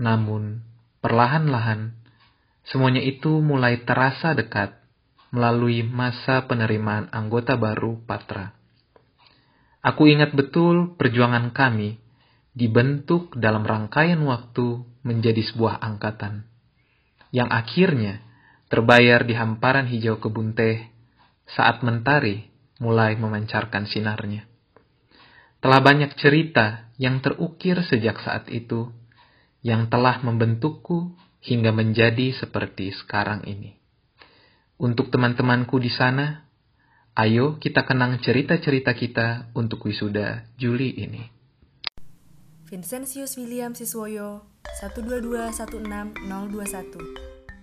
namun 0.00 0.64
perlahan-lahan 1.04 1.92
semuanya 2.64 3.04
itu 3.04 3.44
mulai 3.44 3.84
terasa 3.84 4.32
dekat 4.32 4.72
melalui 5.28 5.84
masa 5.84 6.48
penerimaan 6.48 7.12
anggota 7.12 7.60
baru 7.60 8.00
Patra. 8.08 8.56
Aku 9.84 10.08
ingat 10.08 10.32
betul 10.32 10.96
perjuangan 10.96 11.52
kami 11.52 12.00
dibentuk 12.56 13.36
dalam 13.36 13.68
rangkaian 13.68 14.24
waktu 14.24 14.96
menjadi 15.08 15.40
sebuah 15.40 15.80
angkatan, 15.80 16.44
yang 17.32 17.48
akhirnya 17.48 18.20
terbayar 18.68 19.24
di 19.24 19.32
hamparan 19.32 19.88
hijau 19.88 20.20
kebun 20.20 20.52
teh 20.52 20.84
saat 21.48 21.80
mentari 21.80 22.52
mulai 22.78 23.16
memancarkan 23.16 23.88
sinarnya. 23.88 24.44
Telah 25.58 25.80
banyak 25.82 26.14
cerita 26.20 26.92
yang 27.00 27.18
terukir 27.24 27.80
sejak 27.82 28.20
saat 28.22 28.46
itu, 28.52 28.92
yang 29.64 29.90
telah 29.90 30.22
membentukku 30.22 31.18
hingga 31.42 31.74
menjadi 31.74 32.30
seperti 32.36 32.94
sekarang 32.94 33.42
ini. 33.48 33.74
Untuk 34.78 35.10
teman-temanku 35.10 35.82
di 35.82 35.90
sana, 35.90 36.46
ayo 37.18 37.58
kita 37.58 37.82
kenang 37.82 38.22
cerita-cerita 38.22 38.94
kita 38.94 39.50
untuk 39.58 39.82
wisuda 39.90 40.46
Juli 40.54 40.94
ini. 40.94 41.26
Vincentius 42.70 43.34
William 43.40 43.74
Siswoyo 43.74 44.46
12216 44.76 46.20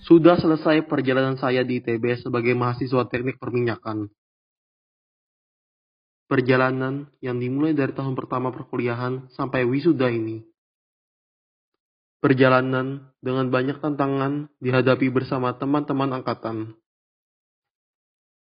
Sudah 0.01 0.41
selesai 0.41 0.89
perjalanan 0.89 1.37
saya 1.37 1.61
di 1.61 1.77
ITB 1.77 2.25
sebagai 2.25 2.57
mahasiswa 2.57 3.05
teknik 3.05 3.37
perminyakan. 3.37 4.09
Perjalanan 6.25 7.13
yang 7.21 7.37
dimulai 7.37 7.77
dari 7.77 7.93
tahun 7.93 8.17
pertama 8.17 8.49
perkuliahan 8.49 9.29
sampai 9.37 9.69
wisuda 9.69 10.09
ini. 10.09 10.41
Perjalanan 12.17 13.13
dengan 13.21 13.53
banyak 13.53 13.77
tantangan 13.77 14.49
dihadapi 14.57 15.13
bersama 15.13 15.53
teman-teman 15.53 16.09
angkatan. 16.09 16.73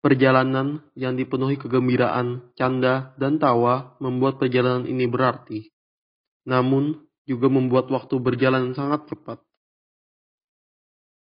Perjalanan 0.05 0.85
yang 0.97 1.17
dipenuhi 1.17 1.57
kegembiraan, 1.57 2.53
canda, 2.61 3.17
dan 3.17 3.41
tawa 3.41 3.97
membuat 4.05 4.37
perjalanan 4.37 4.85
ini 4.85 5.09
berarti. 5.09 5.73
Namun, 6.45 7.10
juga 7.31 7.47
membuat 7.47 7.87
waktu 7.95 8.19
berjalan 8.19 8.75
sangat 8.75 9.07
cepat. 9.07 9.39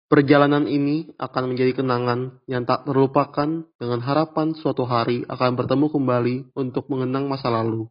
Perjalanan 0.07 0.71
ini 0.71 1.11
akan 1.19 1.51
menjadi 1.51 1.83
kenangan 1.83 2.39
yang 2.47 2.63
tak 2.63 2.87
terlupakan 2.87 3.67
dengan 3.75 4.01
harapan 4.07 4.55
suatu 4.55 4.87
hari 4.87 5.27
akan 5.27 5.59
bertemu 5.59 5.91
kembali 5.91 6.55
untuk 6.55 6.87
mengenang 6.87 7.27
masa 7.27 7.51
lalu. 7.51 7.91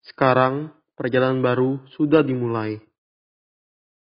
Sekarang, 0.00 0.72
perjalanan 0.96 1.44
baru 1.44 1.84
sudah 1.92 2.24
dimulai. 2.24 2.80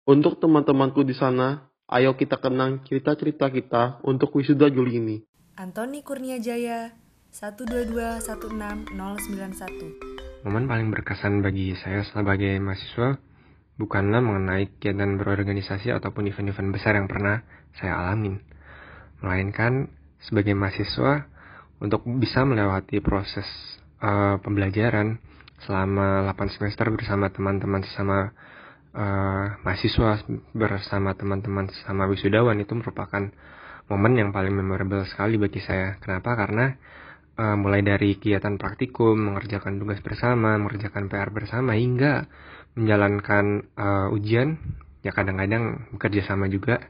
Untuk 0.04 0.36
teman-temanku 0.44 1.08
di 1.08 1.16
sana, 1.16 1.72
ayo 1.88 2.12
kita 2.20 2.36
kenang 2.36 2.84
cerita-cerita 2.84 3.48
kita 3.48 4.04
untuk 4.04 4.36
wisuda 4.36 4.68
Juli 4.68 5.00
ini. 5.00 5.24
Antoni 5.56 6.04
Kurnia 6.04 6.36
Jaya, 6.36 6.92
1221691 7.32 10.27
Momen 10.46 10.70
paling 10.70 10.94
berkesan 10.94 11.42
bagi 11.42 11.74
saya 11.82 12.06
sebagai 12.06 12.54
mahasiswa 12.62 13.18
bukanlah 13.74 14.22
mengenai 14.22 14.70
kegiatan 14.78 15.18
berorganisasi 15.18 15.90
ataupun 15.90 16.30
event-event 16.30 16.70
besar 16.70 16.94
yang 16.94 17.10
pernah 17.10 17.42
saya 17.74 17.98
alamin, 17.98 18.38
melainkan 19.18 19.90
sebagai 20.22 20.54
mahasiswa 20.54 21.26
untuk 21.82 22.06
bisa 22.22 22.46
melewati 22.46 23.02
proses 23.02 23.46
uh, 23.98 24.38
pembelajaran 24.38 25.18
selama 25.66 26.30
8 26.30 26.54
semester 26.54 26.86
bersama 26.94 27.34
teman-teman 27.34 27.82
sesama 27.82 28.30
uh, 28.94 29.58
mahasiswa 29.66 30.22
bersama 30.54 31.18
teman-teman 31.18 31.66
sesama 31.66 32.06
wisudawan 32.06 32.62
itu 32.62 32.78
merupakan 32.78 33.26
momen 33.90 34.12
yang 34.14 34.30
paling 34.30 34.54
memorable 34.54 35.02
sekali 35.02 35.34
bagi 35.34 35.58
saya. 35.58 35.98
Kenapa? 35.98 36.38
Karena 36.38 36.78
uh, 37.38 37.56
mulai 37.56 37.86
dari 37.86 38.18
kegiatan 38.18 38.58
praktikum, 38.58 39.14
mengerjakan 39.14 39.78
tugas 39.78 40.02
bersama, 40.02 40.58
mengerjakan 40.58 41.06
PR 41.06 41.30
bersama, 41.30 41.78
hingga 41.78 42.26
menjalankan 42.74 43.70
uh, 43.78 44.14
ujian, 44.14 44.58
ya 45.06 45.14
kadang-kadang 45.14 45.88
bekerja 45.94 46.26
sama 46.26 46.50
juga, 46.50 46.82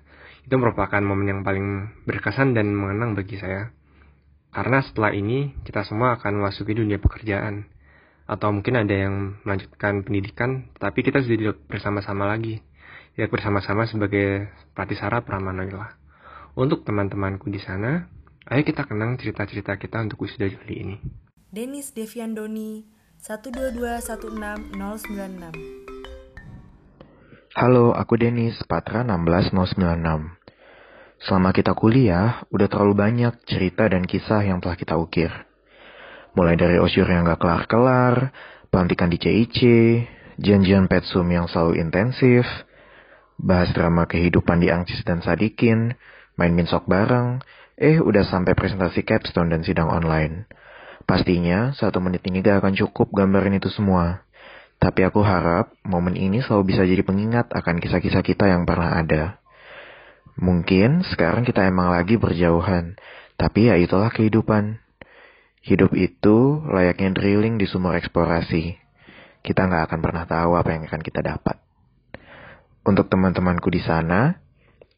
itu 0.49 0.57
merupakan 0.57 1.05
momen 1.05 1.29
yang 1.29 1.41
paling 1.45 1.93
berkesan 2.09 2.57
dan 2.57 2.73
mengenang 2.73 3.13
bagi 3.13 3.37
saya. 3.37 3.69
Karena 4.49 4.81
setelah 4.81 5.13
ini, 5.13 5.53
kita 5.69 5.85
semua 5.85 6.17
akan 6.17 6.41
memasuki 6.41 6.73
dunia 6.73 6.97
pekerjaan. 6.97 7.69
Atau 8.25 8.53
mungkin 8.53 8.81
ada 8.81 8.93
yang 8.93 9.41
melanjutkan 9.45 10.05
pendidikan, 10.05 10.73
tapi 10.81 11.05
kita 11.05 11.21
sudah 11.21 11.57
bersama-sama 11.69 12.25
lagi. 12.29 12.65
Ya 13.17 13.29
bersama-sama 13.29 13.85
sebagai 13.85 14.49
pelatih 14.73 14.97
sarap 14.97 15.29
Pramanoila. 15.29 15.97
Untuk 16.57 16.83
teman-temanku 16.83 17.53
di 17.53 17.61
sana, 17.61 18.09
Ayo 18.49 18.65
kita 18.65 18.89
kenang 18.89 19.21
cerita-cerita 19.21 19.77
kita 19.77 20.09
untuk 20.09 20.25
wisuda 20.25 20.49
Juli 20.49 20.81
ini. 20.81 20.97
Denis 21.53 21.93
Deviandoni, 21.93 22.81
1221696. 23.21 24.73
Halo, 27.53 27.93
aku 27.93 28.17
Denis, 28.17 28.57
Patra 28.65 29.05
16096. 29.05 30.33
Selama 31.29 31.53
kita 31.53 31.77
kuliah, 31.77 32.49
udah 32.49 32.73
terlalu 32.73 32.97
banyak 32.97 33.37
cerita 33.45 33.85
dan 33.85 34.09
kisah 34.09 34.41
yang 34.41 34.65
telah 34.65 34.81
kita 34.81 34.97
ukir. 34.97 35.29
Mulai 36.33 36.57
dari 36.57 36.81
osyur 36.81 37.05
yang 37.05 37.29
gak 37.29 37.45
kelar-kelar, 37.45 38.33
pelantikan 38.73 39.13
di 39.13 39.21
CIC, 39.21 39.61
janjian 40.41 40.89
petsum 40.89 41.29
yang 41.29 41.53
selalu 41.53 41.85
intensif, 41.85 42.49
bahas 43.37 43.69
drama 43.77 44.09
kehidupan 44.09 44.65
di 44.65 44.73
Angcis 44.73 45.05
dan 45.05 45.21
Sadikin, 45.21 45.93
main 46.41 46.57
minsok 46.57 46.89
bareng, 46.89 47.45
Eh, 47.79 48.03
udah 48.03 48.27
sampai 48.27 48.59
presentasi 48.59 49.07
capstone 49.07 49.55
dan 49.55 49.63
sidang 49.63 49.87
online. 49.87 50.51
Pastinya, 51.07 51.71
satu 51.79 52.03
menit 52.03 52.27
ini 52.27 52.43
gak 52.43 52.67
akan 52.67 52.75
cukup 52.75 53.15
gambarin 53.15 53.55
itu 53.55 53.71
semua. 53.71 54.27
Tapi 54.83 55.07
aku 55.07 55.23
harap 55.23 55.71
momen 55.87 56.19
ini 56.19 56.43
selalu 56.43 56.75
bisa 56.75 56.83
jadi 56.83 57.07
pengingat 57.07 57.55
akan 57.55 57.79
kisah-kisah 57.79 58.27
kita 58.27 58.51
yang 58.51 58.67
pernah 58.67 58.99
ada. 58.99 59.39
Mungkin 60.39 61.07
sekarang 61.07 61.47
kita 61.47 61.71
emang 61.71 61.95
lagi 61.95 62.19
berjauhan, 62.19 62.99
tapi 63.39 63.71
ya 63.71 63.79
itulah 63.79 64.11
kehidupan. 64.11 64.83
Hidup 65.63 65.95
itu 65.95 66.63
layaknya 66.67 67.15
drilling 67.15 67.63
di 67.63 67.67
sumur 67.71 67.95
eksplorasi. 67.95 68.75
Kita 69.43 69.71
nggak 69.71 69.87
akan 69.87 70.01
pernah 70.03 70.25
tahu 70.27 70.59
apa 70.59 70.75
yang 70.75 70.83
akan 70.87 71.03
kita 71.03 71.23
dapat. 71.23 71.63
Untuk 72.83 73.07
teman-temanku 73.07 73.71
di 73.71 73.83
sana, 73.83 74.39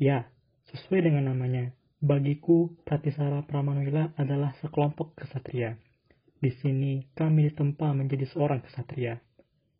Ya, 0.00 0.32
sesuai 0.72 1.04
dengan 1.04 1.36
namanya, 1.36 1.76
bagiku 2.00 2.72
Pratisara 2.88 3.44
Pramanuila 3.44 4.16
adalah 4.16 4.56
sekelompok 4.64 5.20
kesatria. 5.20 5.76
Di 6.40 6.48
sini 6.64 7.12
kami 7.12 7.52
ditempa 7.52 7.92
menjadi 7.92 8.24
seorang 8.24 8.64
kesatria. 8.64 9.20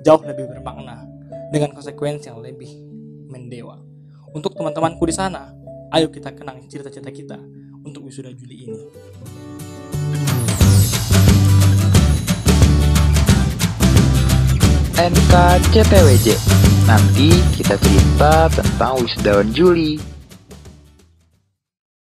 jauh 0.07 0.23
lebih 0.23 0.47
bermakna 0.47 1.03
dengan 1.51 1.75
konsekuensi 1.75 2.31
yang 2.31 2.39
lebih 2.39 2.71
mendewa. 3.27 3.83
Untuk 4.31 4.55
teman-temanku 4.55 5.03
di 5.03 5.15
sana, 5.15 5.51
ayo 5.91 6.07
kita 6.11 6.31
kenang 6.31 6.63
cita-cita 6.71 7.11
kita 7.11 7.39
untuk 7.83 8.07
wisuda 8.07 8.31
Juli 8.31 8.71
ini. 8.71 8.81
NKCPWJ. 15.01 16.37
Nanti 16.85 17.33
kita 17.57 17.81
cerita 17.81 18.53
tentang 18.53 19.01
wisudawan 19.01 19.49
Juli. 19.49 20.20